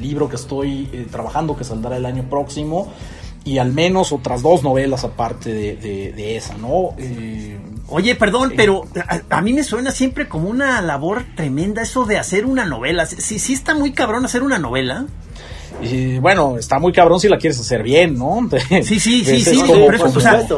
[0.00, 2.88] libro que estoy eh, trabajando, que saldrá el año próximo
[3.48, 6.90] y al menos otras dos novelas aparte de, esa, ¿no?
[6.98, 7.58] Eh,
[7.90, 8.86] Oye, perdón, pero
[9.30, 13.06] a, mí me suena siempre como una labor tremenda eso de hacer una novela.
[13.06, 15.06] Sí, sí está muy cabrón hacer una novela.
[15.80, 18.46] Y bueno, está muy cabrón si la quieres hacer bien, ¿no?
[18.82, 19.62] Sí, sí, sí, sí,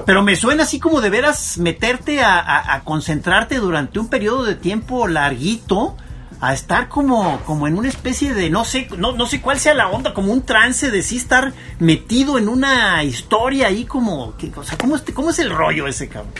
[0.05, 5.07] pero, me suena así como de veras meterte a, concentrarte durante un periodo de tiempo
[5.07, 5.97] larguito
[6.41, 9.75] a estar como, como en una especie de, no sé, no, no sé cuál sea
[9.75, 14.51] la onda, como un trance de sí estar metido en una historia ahí como, que,
[14.57, 16.33] o sea, ¿cómo, es, ¿cómo es el rollo ese cabrón?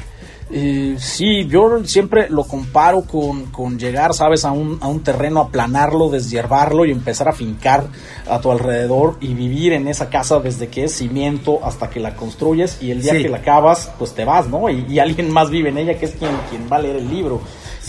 [0.53, 5.41] Eh, sí, yo siempre lo comparo con, con llegar, sabes, a un, a un, terreno,
[5.41, 7.87] aplanarlo, deshiervarlo y empezar a fincar
[8.29, 12.17] a tu alrededor y vivir en esa casa desde que es cimiento hasta que la
[12.17, 14.69] construyes y el día que la acabas, pues te vas, ¿no?
[14.69, 17.09] Y, y, alguien más vive en ella que es quien, quien va a leer el
[17.09, 17.41] libro.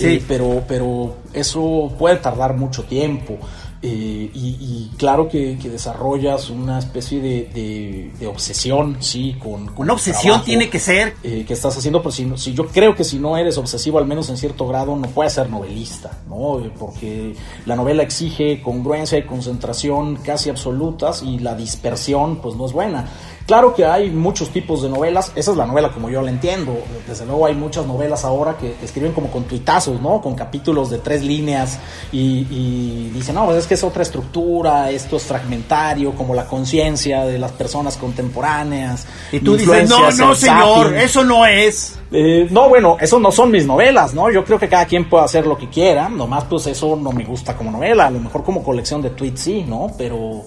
[0.01, 0.23] Sí.
[0.27, 3.37] pero, pero eso puede tardar mucho tiempo.
[3.83, 9.71] Eh, y, claro que, desarrollas una especie de, de, obsesión, sí, con...
[9.75, 11.15] una obsesión tiene que ser...
[11.23, 14.05] Eh, que estás haciendo, pero si, si, yo creo que si no eres obsesivo, al
[14.05, 16.59] menos en cierto grado, no puedes ser novelista, ¿no?
[16.59, 17.35] Eh, porque
[17.65, 23.09] la novela exige congruencia y concentración casi absolutas y la dispersión, pues no es buena.
[23.45, 26.77] Claro que hay muchos tipos de novelas, esa es la novela como yo la entiendo.
[27.07, 30.21] Desde luego hay muchas novelas ahora que, escriben como con tuitazos, ¿no?
[30.21, 31.79] Con capítulos de tres líneas
[32.11, 37.25] y, dicen, no, pues es que es otra estructura, esto es fragmentario, como la conciencia
[37.25, 39.05] de las personas contemporáneas.
[39.31, 41.97] Y tú dices, no, no, señor, eso no es.
[42.13, 44.29] Eh, no, bueno, eso no son mis novelas, ¿no?
[44.29, 47.23] Yo creo que cada quien puede hacer lo que quiera, nomás pues eso no me
[47.23, 49.91] gusta como novela, a lo mejor como colección de tweets sí, ¿no?
[49.97, 50.43] Pero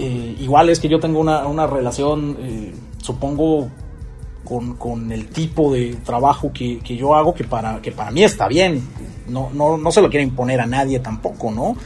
[0.00, 3.68] eh, igual es que yo tengo una, relación, eh, supongo,
[4.44, 8.82] con, el tipo de trabajo que, yo hago, que para, que para mí está bien.
[9.28, 11.76] No, no, no se lo quiero imponer a nadie tampoco, ¿no?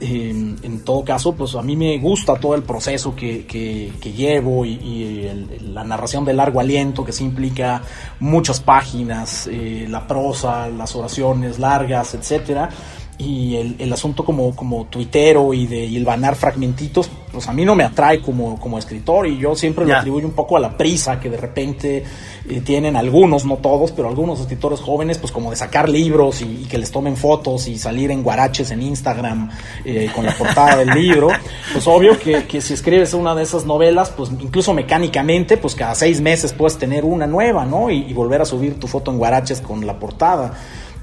[0.00, 5.28] en todo caso, pues a mí me gusta todo el proceso que, que, llevo y,
[5.72, 7.82] la narración de largo aliento que se implica
[8.20, 12.70] muchas páginas, eh, la prosa, las oraciones largas, etcétera
[13.18, 17.74] y el, el, asunto como, como tuitero y de hilvanar fragmentitos, pues a mí no
[17.74, 21.18] me atrae como, como escritor y yo siempre lo atribuyo un poco a la prisa
[21.18, 22.04] que de repente
[22.48, 26.66] eh, tienen algunos, no todos, pero algunos escritores jóvenes, pues como de sacar libros y,
[26.68, 29.50] que les tomen fotos y salir en guaraches en Instagram
[29.84, 31.28] eh, con la portada del libro.
[31.70, 35.94] Pues obvio que, que, si escribes una de esas novelas, pues incluso mecánicamente, pues cada
[35.94, 37.90] seis meses puedes tener una nueva, ¿no?
[37.90, 40.54] Y, y volver a subir tu foto en guaraches con la portada.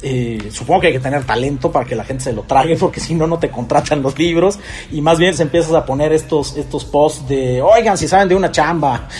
[0.02, 3.00] Eh, supongo que hay que tener talento para que la gente se lo trague, porque
[3.00, 4.60] si no, no te contratan los libros.
[4.92, 8.36] Y más bien se empiezas a poner estos, estos posts de, oigan, si saben de
[8.36, 9.08] una chamba.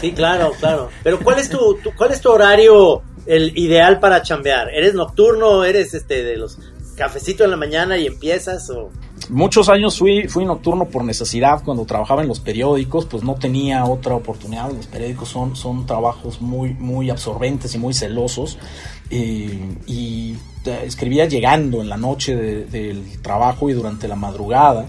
[0.00, 0.90] Sí, claro, claro.
[1.02, 4.68] Pero ¿cuál es tu, cuál es tu horario el ideal para chambear?
[4.68, 5.64] ¿Eres nocturno?
[5.64, 6.58] ¿Eres este de los
[6.94, 8.90] cafecitos en la mañana y empiezas o
[9.30, 13.84] muchos años fui, fui nocturno por necesidad cuando trabajaba en los periódicos, pues no tenía
[13.84, 14.70] otra oportunidad.
[14.72, 18.58] Los periódicos son, son trabajos muy, muy absorbentes y muy celosos.
[19.10, 20.36] Eh, y
[20.82, 24.86] escribía llegando en la noche del trabajo y durante la madrugada.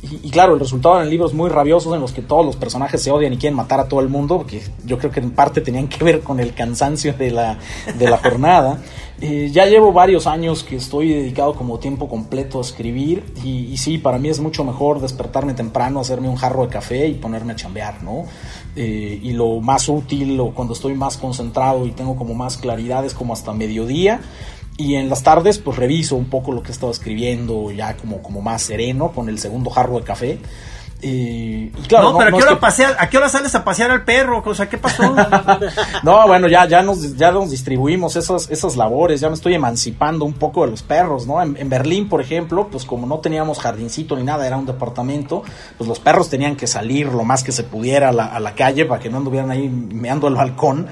[0.00, 3.10] Y, claro, el resultado eran libros muy rabiosos en los que todos los personajes se
[3.10, 5.88] odian y quieren matar a todo el mundo, porque yo creo que en parte tenían
[5.88, 7.58] que ver con el cansancio de la,
[7.98, 8.78] de la jornada.
[9.20, 13.98] Eh, ya llevo varios años que estoy dedicado como tiempo completo a escribir y, sí,
[13.98, 17.56] para mí es mucho mejor despertarme temprano, hacerme un jarro de café y ponerme a
[17.56, 18.26] chambear, ¿no?
[18.76, 23.04] Eh, y lo más útil o cuando estoy más concentrado y tengo como más claridad
[23.04, 24.20] es como hasta mediodía
[24.76, 28.22] y en las tardes pues reviso un poco lo que he estado escribiendo ya como,
[28.22, 30.38] como más sereno con el segundo jarro de café
[31.00, 32.58] y, claro, no, pero ¿a, qué hora
[32.98, 34.42] ¿a qué hora sales a pasear al perro?
[34.44, 35.14] O sea, ¿qué pasó?
[36.02, 40.24] no, bueno, ya, ya, nos, ya nos distribuimos esas, esas labores, ya me estoy emancipando
[40.24, 41.40] un poco de los perros, ¿no?
[41.40, 45.44] En, Berlín, por ejemplo, pues como no teníamos jardincito ni nada, era un departamento,
[45.76, 48.54] pues los perros tenían que salir lo más que se pudiera a la, a la
[48.54, 50.88] calle para que no anduvieran ahí meando el balcón.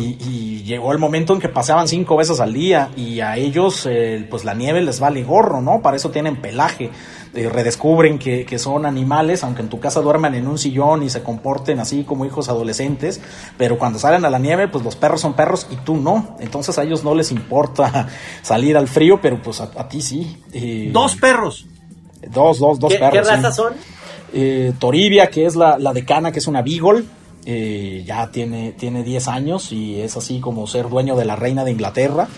[0.00, 4.26] Y, llegó el momento en que paseaban cinco veces al día y a ellos eh,
[4.28, 5.80] pues la nieve les vale gorro, ¿no?
[5.80, 6.90] Para eso tienen pelaje.
[7.34, 11.10] Eh, redescubren que, que, son animales, aunque en tu casa duerman en un sillón y
[11.10, 13.20] se comporten así como hijos adolescentes,
[13.56, 16.36] pero cuando salen a la nieve pues los perros son perros y tú no.
[16.40, 18.08] Entonces a ellos no les importa
[18.42, 20.42] salir al frío, pero pues a, ti sí.
[20.52, 21.66] Eh, dos perros.
[22.30, 23.12] Dos, dos, dos perros.
[23.12, 23.72] ¿Qué razas son?
[24.78, 27.04] Toribia, que es la, la decana, que es una beagle
[27.44, 31.64] eh, ya tiene, tiene 10 años y es así como ser dueño de la reina
[31.64, 32.28] de Inglaterra.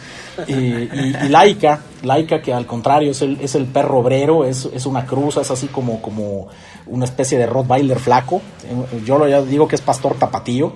[0.47, 4.87] y, y, Laika, Laika que al contrario es el, es el perro obrero, es, es,
[4.87, 6.49] una cruza, es así como, como
[6.87, 8.41] una especie de Rottweiler flaco.
[9.05, 10.73] Yo lo digo que es pastor tapatío.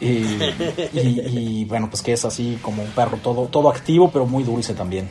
[0.00, 4.74] y, bueno, pues que es así como un perro todo, todo activo, pero muy dulce
[4.74, 5.08] también.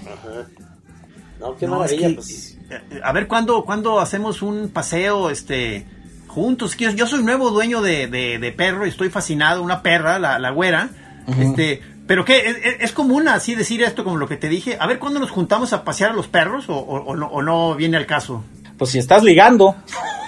[1.39, 2.16] No, qué maravilla.
[2.16, 2.57] Pues.
[2.70, 5.30] Eh, a ver, ¿cuándo, ¿cuándo hacemos un paseo?
[5.30, 5.86] Este
[6.30, 6.77] juntos.
[6.77, 10.51] Yo, yo soy nuevo dueño de, de, perro y estoy fascinado, una perra, la, la
[10.51, 10.89] güera.
[11.38, 14.77] Este, pero qué, ¿Es, común así decir esto como lo que te dije.
[14.80, 17.75] A ver, ¿cuándo nos juntamos a pasear a los perros o, o, no, o no
[17.75, 18.43] viene al caso?
[18.77, 19.75] Pues si estás ligando.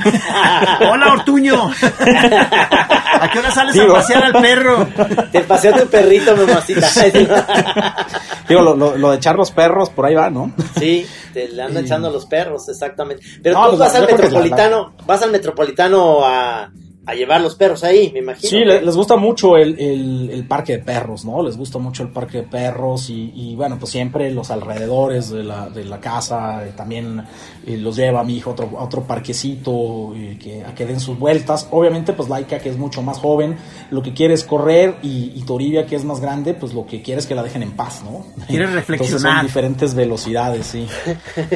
[0.91, 1.71] Hola, Ortuño.
[3.19, 4.87] ¿A qué hora sales a pasear al perro?
[5.31, 6.87] Te pasea tu perrito, mamacita.
[8.47, 10.51] Digo, lo, lo, lo, de echar los perros, por ahí va, ¿no?
[10.77, 13.23] Sí, te le anda echando los perros, exactamente.
[13.41, 16.71] Pero tú pues, vas al metropolitano, vas al metropolitano a
[17.03, 18.47] a llevar los perros ahí, me imagino.
[18.47, 21.41] Sí, les gusta mucho el, el, parque de perros, ¿no?
[21.41, 25.43] Les gusta mucho el parque de perros y, y bueno, pues siempre los alrededores de
[25.43, 27.23] la, de la casa, eh, también
[27.65, 30.99] eh, los lleva a mi hijo a otro, otro parquecito eh, que, a que den
[30.99, 31.67] sus vueltas.
[31.71, 33.57] Obviamente, pues Laika, que es mucho más joven,
[33.89, 37.01] lo que quiere es correr y, y Toribia, que es más grande, pues lo que
[37.01, 38.25] quiere es que la dejen en paz, ¿no?
[38.45, 39.37] Quiere reflexionar.
[39.37, 40.87] son diferentes velocidades, sí.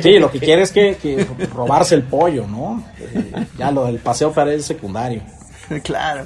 [0.01, 2.83] Sí, lo que quiere es que, que robarse el pollo, ¿no?
[3.57, 5.21] ya lo del paseo parece secundario.
[5.83, 6.25] claro,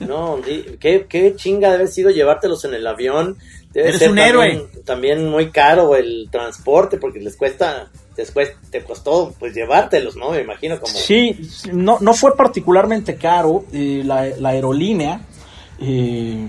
[0.00, 0.40] No,
[0.80, 3.38] qué, qué chinga debe haber sido llevártelos en el avión,
[3.74, 4.66] Eres un héroe.
[4.84, 10.30] También muy caro el transporte porque les cuesta después te costó pues llevártelos, ¿no?
[10.30, 10.92] Me imagino como...
[10.92, 15.22] Sí, no, no fue particularmente caro eh, la, la, aerolínea,
[15.80, 16.46] eh,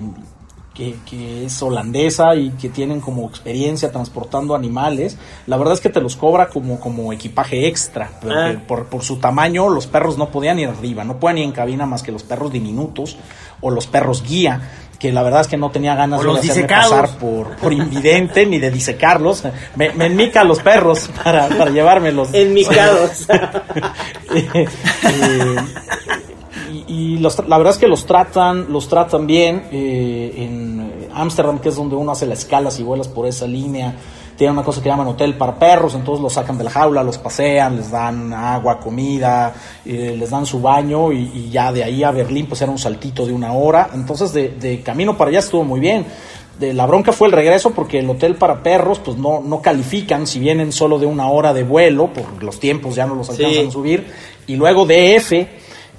[0.74, 5.90] que, que, es holandesa y que tienen como experiencia transportando animales, la verdad es que
[5.90, 8.54] te los cobra como, como equipaje extra, ah.
[8.68, 11.86] por, por, su tamaño los perros no podían ir arriba, no pueden ir en cabina
[11.86, 13.18] más que los perros diminutos
[13.62, 14.62] o los perros guía
[15.04, 18.58] que la verdad es que no tenía ganas de hacerme pasar por, por invidente ni
[18.58, 19.44] de disecarlos.
[19.76, 22.30] Me, me enmica los perros para, para llevármelos.
[22.34, 23.28] Enmicados.
[24.34, 24.66] eh,
[26.88, 29.64] y, los, la verdad es que los tratan, los tratan bien.
[29.72, 33.96] Eh, en Ámsterdam, que es donde uno hace la escala si vuelas por esa línea,
[34.36, 37.18] tienen una cosa que llaman hotel para perros, entonces los sacan de la jaula, los
[37.18, 39.54] pasean, les dan agua, comida,
[39.86, 43.26] eh, les dan su baño y, ya de ahí a Berlín pues era un saltito
[43.26, 46.06] de una hora, entonces de, de camino para allá estuvo muy bien.
[46.60, 50.28] De la bronca fue el regreso porque el hotel para perros pues no, no califican
[50.28, 53.68] si vienen solo de una hora de vuelo, por los tiempos ya no los alcanzan
[53.68, 54.08] a subir,
[54.48, 55.32] y luego DF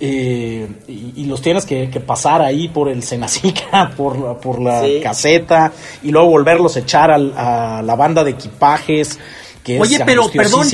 [0.00, 5.72] eh, y, los tienes que, pasar ahí por el Senacica, por, por la caseta,
[6.02, 9.18] y luego volverlos a echar a la banda de equipajes.
[9.64, 10.68] Que Oye, pero perdón,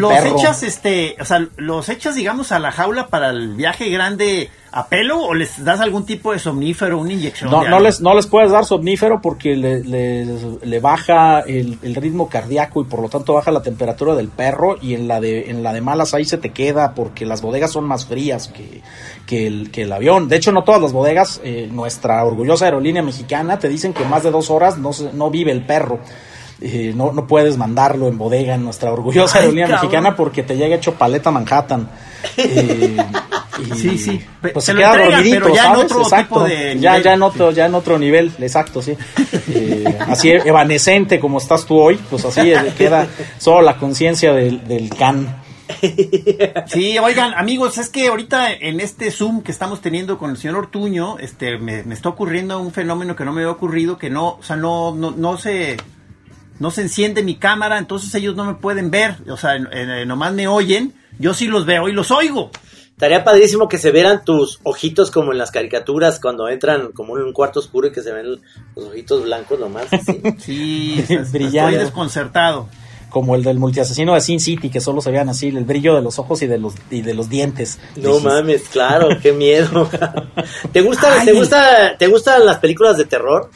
[0.00, 4.50] los echas, este, o sea, los echas, digamos, a la jaula para el viaje grande
[4.74, 7.48] a pelo o les das algún tipo de somnífero, una inyección?
[7.48, 12.80] No, no les, no les puedes dar somnífero porque le, le, baja el, ritmo cardíaco
[12.80, 15.72] y por lo tanto baja la temperatura del perro y en la de, en la
[15.72, 18.82] de malas ahí se te queda porque las bodegas son más frías que,
[19.28, 20.28] que, el, que el avión.
[20.28, 24.24] De hecho, no todas las bodegas, eh, nuestra orgullosa aerolínea mexicana te dicen que más
[24.24, 26.00] de dos horas no, no vive el perro.
[26.66, 30.76] Eh, no, no puedes mandarlo en bodega en nuestra orgullosa aerolínea mexicana porque te llega
[30.76, 31.88] hecho paleta Manhattan.
[32.36, 32.96] Eh,
[33.76, 34.20] sí, sí.
[34.40, 36.48] Pues se, queda dormidito, ya En otro exacto.
[36.48, 38.96] ya, ya en otro, ya en otro nivel, exacto, sí.
[39.48, 43.06] Eh, así evanescente como estás tú hoy, pues así queda
[43.38, 45.36] solo la conciencia del, del can.
[46.66, 50.56] Sí, oigan, amigos, es que ahorita en este Zoom que estamos teniendo con el señor
[50.56, 54.30] Ortuño, este, me, me está ocurriendo un fenómeno que no me había ocurrido, que no,
[54.36, 55.76] o sea, no, no, no se,
[56.58, 59.58] no se enciende mi cámara, entonces ellos no me pueden ver, o sea,
[60.06, 62.50] nomás me oyen, yo sí los veo y los oigo.
[62.94, 67.24] Estaría padrísimo que se vieran tus ojitos como en las caricaturas cuando entran como en
[67.24, 68.40] un cuarto oscuro y que se ven
[68.76, 69.86] los ojitos blancos nomás.
[70.38, 72.68] Sí, estoy desconcertado.
[73.10, 76.02] Como el del multiasesino de Sin City, que solo se vean así, el brillo de
[76.02, 77.78] los ojos y de los, y de los dientes.
[77.94, 79.88] No mames, claro, qué miedo.
[80.72, 83.50] ¿Te gusta, ¿te gusta, te gustan las películas de terror?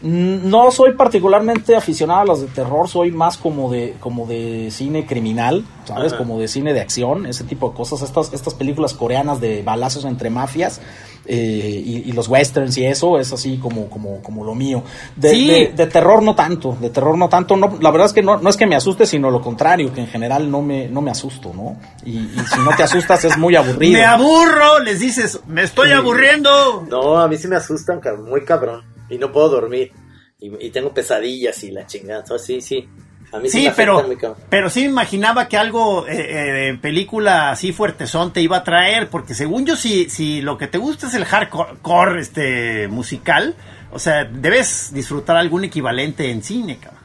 [0.00, 4.70] Mm, no soy particularmente aficionado a las de terror, soy más como de, como de
[4.70, 6.14] cine criminal, ¿sabes?
[6.14, 8.02] Como de cine de acción, ese tipo de cosas.
[8.02, 10.80] Estas, estas películas coreanas de balazos entre mafias
[11.26, 14.84] eh, y, los westerns y eso es así como, como, como lo mío.
[15.16, 17.56] De, de, terror no tanto, de terror no tanto.
[17.56, 20.00] No, la verdad es que no, no es que me asuste, sino lo contrario, que
[20.00, 21.76] en general no me, no me asusto, ¿no?
[22.04, 23.94] Y, si no te asustas es muy aburrido.
[23.98, 24.78] ¡Me aburro!
[24.78, 26.86] Les dices, ¡me estoy aburriendo!
[26.88, 29.92] No, a mí sí me asustan, muy cabrón y no puedo dormir.
[30.40, 32.24] Y, tengo pesadillas y la chingada.
[32.38, 32.88] sí, sí.
[33.30, 34.08] A mí sí, pero,
[34.48, 39.10] pero sí me imaginaba que algo eh, eh, película así fuertezón te iba a traer,
[39.10, 43.54] porque según yo, si, si lo que te gusta es el hardcore este, musical,
[43.92, 46.98] o sea, debes disfrutar algún equivalente en cine, cabrón.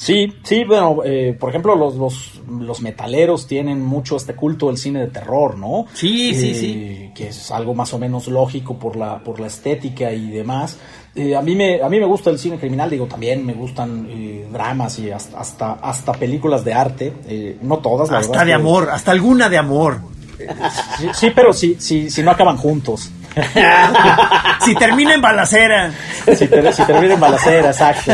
[0.00, 4.78] Sí, sí, bueno, eh, por ejemplo, los, los, los, metaleros tienen mucho este culto del
[4.78, 5.84] cine de terror, ¿no?
[5.92, 7.10] Sí, sí, sí.
[7.14, 10.78] Que es algo más o menos lógico por la, por la estética y demás.
[11.14, 14.06] Eh, a, mí me, a mí me gusta el cine criminal, digo, también me gustan
[14.08, 18.88] eh, dramas y hasta, hasta, películas de arte, eh, no todas, la Hasta de amor,
[18.90, 19.98] hasta alguna de amor.
[21.12, 23.10] Sí, pero si, si, si no acaban juntos.
[24.64, 25.90] si termina en balacera.
[26.34, 28.12] Si, termina en balacera, exacto.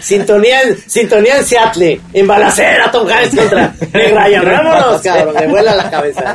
[0.00, 4.44] sintonía, sintonía en Seattle, en balacera, Tom Hanks contra Ryan.
[4.44, 6.34] Vámonos, cabrón, me vuela la cabeza.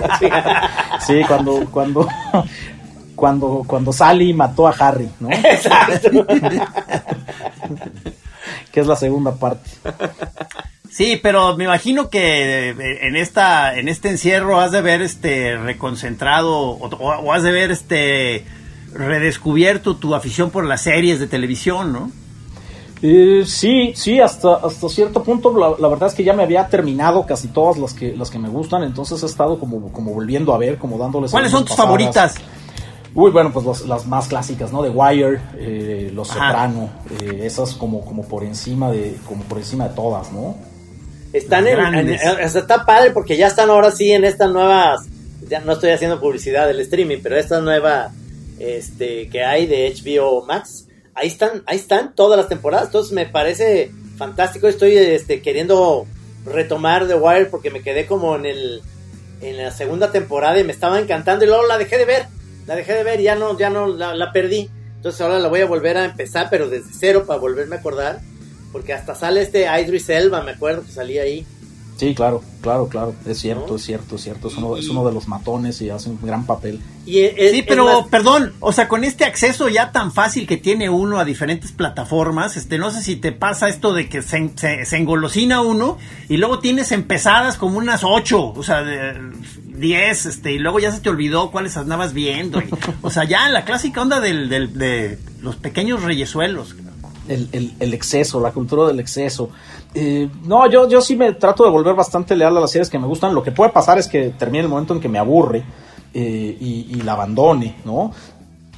[1.05, 2.07] Sí, cuando, cuando,
[3.21, 5.29] cuando, cuando Sally mató a Harry, ¿no?
[5.31, 6.25] Exacto.
[8.71, 9.69] que es la segunda parte.
[10.89, 15.55] Sí, pero me imagino que eh, en esta, en este encierro has de ver este
[15.55, 18.43] reconcentrado o, has de ver este
[18.91, 22.11] redescubierto tu afición por las series de televisión, ¿no?
[23.03, 27.23] Eh, sí, sí, hasta, hasta cierto punto la, verdad es que ya me había terminado
[27.27, 30.57] casi todas las que, las que me gustan, entonces he estado como, como volviendo a
[30.57, 31.31] ver, como dándoles...
[31.31, 32.35] ¿Cuáles son tus favoritas?
[33.13, 34.83] Uy, bueno, pues las más clásicas, ¿no?
[34.83, 36.89] The Wire, eh, Los Soprano,
[37.21, 40.55] eh, esas como, como por encima de, como por encima de todas, ¿no?
[41.33, 45.07] Están en, está padre porque ya están ahora sí en estas nuevas,
[45.49, 48.11] ya no estoy haciendo publicidad del streaming, pero esta nueva
[48.61, 50.87] este, que hay de HBO Max.
[51.13, 52.87] Ahí están, ahí están todas las temporadas.
[52.87, 54.67] Entonces me parece fantástico.
[54.67, 56.05] Estoy este, queriendo
[56.45, 58.81] retomar The Wire porque me quedé como en el
[59.41, 62.25] en la segunda temporada y me estaba encantando y luego la dejé de ver.
[62.67, 64.69] La dejé de ver ya no, ya no la, la perdí.
[64.95, 68.19] Entonces ahora la voy a volver a empezar, pero desde cero para volverme a acordar.
[68.71, 71.45] Porque hasta sale este Idris Elba, me acuerdo que salía ahí.
[72.01, 73.13] Sí, claro, claro, claro.
[73.27, 74.47] Es cierto, es cierto, es cierto.
[74.47, 76.81] Es uno, es uno de los matones y hace un gran papel.
[77.05, 81.19] Y sí, pero perdón, o sea, con este acceso ya tan fácil que tiene uno
[81.19, 85.61] a diferentes plataformas, este, no sé si te pasa esto de que se, se, engolosina
[85.61, 89.13] uno y luego tienes empezadas como unas ocho, o sea, de,
[89.67, 92.63] diez, este, y luego ya se te olvidó cuáles andabas viendo.
[93.03, 96.75] o sea, ya la clásica onda del, del, de los pequeños reyesuelos.
[97.33, 99.49] El, el, el exceso, la cultura del exceso.
[99.93, 102.99] Eh, no, yo, yo sí me trato de volver bastante leal a las series que
[102.99, 103.33] me gustan.
[103.33, 105.63] Lo que puede pasar es que termine el momento en que me aburre
[106.13, 108.11] eh, y, la abandone, ¿no?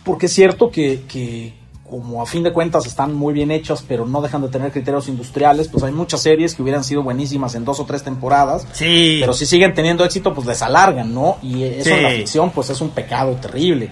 [0.03, 1.53] Porque es cierto que, que,
[1.89, 5.07] como a fin de cuentas están muy bien hechas, pero no dejan de tener criterios
[5.07, 8.67] industriales, pues hay muchas series que hubieran sido buenísimas en dos o tres temporadas.
[8.73, 9.17] Sí.
[9.19, 11.37] Pero si siguen teniendo éxito, pues les alargan, ¿no?
[11.41, 13.91] Y eso en la ficción, pues es un pecado terrible.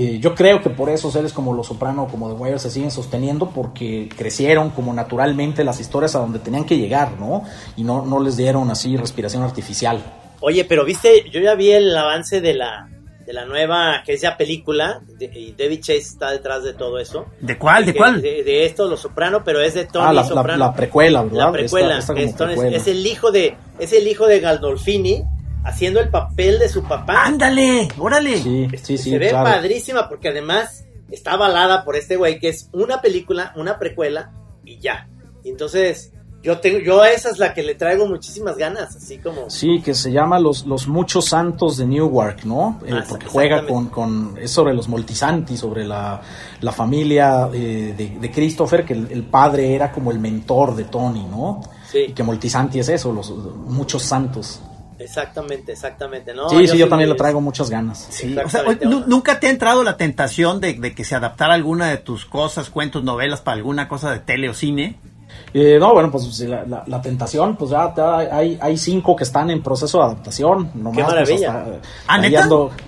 [0.00, 2.70] Eh, yo creo que por eso series como Los Soprano o como The Wire se
[2.70, 7.42] siguen sosteniendo porque crecieron como naturalmente las historias a donde tenían que llegar, ¿no?
[7.76, 10.00] Y no, no les dieron así respiración artificial.
[10.38, 12.88] Oye, pero viste, yo ya vi el avance de la,
[13.26, 17.26] de la nueva, que es ya película, y David Chase está detrás de todo eso.
[17.40, 17.84] ¿De cuál?
[17.84, 18.22] ¿De cuál?
[18.22, 20.64] De, esto, Los Soprano, pero es de Tony ah, la, Soprano.
[20.64, 21.46] La, precuela, ¿verdad?
[21.46, 25.24] La precuela, es, el hijo de, es el hijo de Galdolfini,
[25.64, 27.24] haciendo el papel de su papá.
[27.24, 27.88] ¡Ándale!
[27.98, 28.38] ¡Órale!
[28.38, 29.10] Sí, sí, sí.
[29.10, 33.78] Se ve padrísima porque además está avalada por este güey que es una película, una
[33.78, 34.32] precuela
[34.64, 35.08] y ya.
[35.44, 39.50] entonces, yo tengo, yo a esa es la que le traigo muchísimas ganas, así como.
[39.50, 42.78] Sí, que se llama Los, los Muchos Santos de Newark, ¿no?
[42.86, 46.20] Eh, ah, porque juega con, con, es sobre los Moltisanti, sobre la,
[46.60, 51.26] la familia eh, de, de, Christopher, que el, padre era como el mentor de Tony,
[51.28, 51.60] ¿no?
[51.90, 52.06] Sí.
[52.08, 54.60] Y que Moltisanti es eso, los muchos santos.
[54.98, 56.34] Exactamente, exactamente.
[56.34, 58.08] No, sí, sí, yo también le traigo muchas ganas.
[59.06, 63.04] ¿Nunca te ha entrado la tentación de, que se adaptara alguna de tus cosas, cuentos,
[63.04, 64.98] novelas para alguna cosa de tele o cine?
[65.54, 67.92] Eh, no, bueno, pues la, tentación, pues ya,
[68.32, 70.70] hay, hay cinco que están en proceso de adaptación.
[70.74, 71.80] Nomás, Qué pues, maravilla.
[72.06, 72.20] ¿Ah,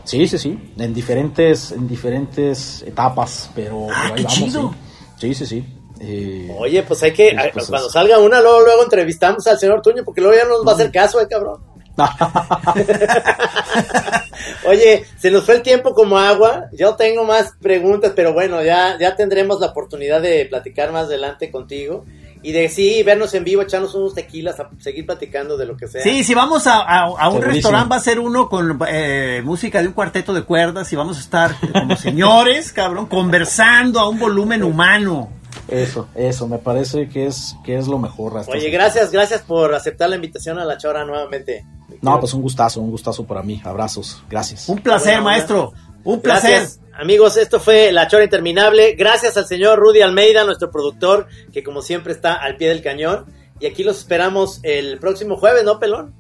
[0.04, 4.74] sí, sí, sí, en diferentes, en diferentes etapas, pero, ah, qué chido.
[5.16, 5.64] Sí, sí, sí.
[6.02, 10.02] Eh, Oye, pues hay que, pues, cuando salga una, luego, luego entrevistamos al señor Tuño,
[10.02, 11.69] porque luego ya no nos va a hacer caso, eh, cabrón.
[14.66, 16.66] Oye, se nos fue el tiempo como agua.
[16.72, 21.50] Yo tengo más preguntas, pero bueno, ya, ya tendremos la oportunidad de platicar más adelante
[21.50, 22.04] contigo.
[22.42, 25.88] Y de sí, vernos en vivo, echarnos unos tequilas, a seguir platicando de lo que
[25.88, 26.02] sea.
[26.02, 29.92] Sí, si vamos a, un restaurante va a ser uno con eh, música de un
[29.92, 35.39] cuarteto de cuerdas y vamos a estar como señores, cabrón, conversando a un volumen humano.
[35.70, 38.32] Eso, eso, me parece que es, que es lo mejor.
[38.48, 41.64] Oye, gracias, gracias por aceptar la invitación a la chora nuevamente.
[42.02, 43.60] No, pues un gustazo, un gustazo para mí.
[43.64, 44.68] Abrazos, gracias.
[44.68, 45.72] Un placer, maestro.
[46.04, 46.66] Un placer.
[46.98, 48.94] Amigos, esto fue La Chora Interminable.
[48.94, 53.26] Gracias al señor Rudy Almeida, nuestro productor, que como siempre está al pie del cañón.
[53.58, 56.14] Y aquí los esperamos el próximo jueves, ¿no, Pelón?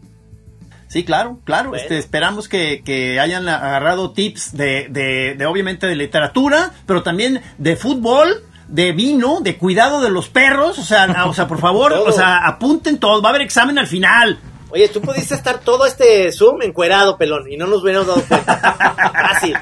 [0.88, 1.74] Sí, claro, claro.
[1.74, 7.40] Este, esperamos que, que, hayan agarrado tips de, de, de, obviamente, de literatura, pero también
[7.58, 10.78] de fútbol, de vino, de cuidado de los perros.
[10.78, 13.20] O sea, o sea por favor, o sea, apunten todo.
[13.20, 14.38] Va a haber examen al final.
[14.72, 18.76] Oye, tú pudiste estar todo este Zoom encuerado, pelón, y no nos hubiéramos dado cuenta.
[19.12, 19.56] Fácil.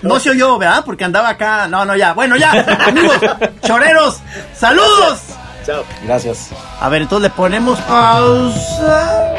[0.00, 0.82] No, se oyó, ¿verdad?
[0.86, 1.68] Porque andaba acá.
[1.68, 2.14] No, no, ya.
[2.14, 2.52] Bueno, ya.
[2.86, 3.16] Amigos,
[3.62, 4.20] choreros,
[4.54, 5.20] saludos.
[5.66, 5.84] Chao.
[6.04, 6.50] Gracias.
[6.80, 9.34] A ver, entonces le ponemos pausa.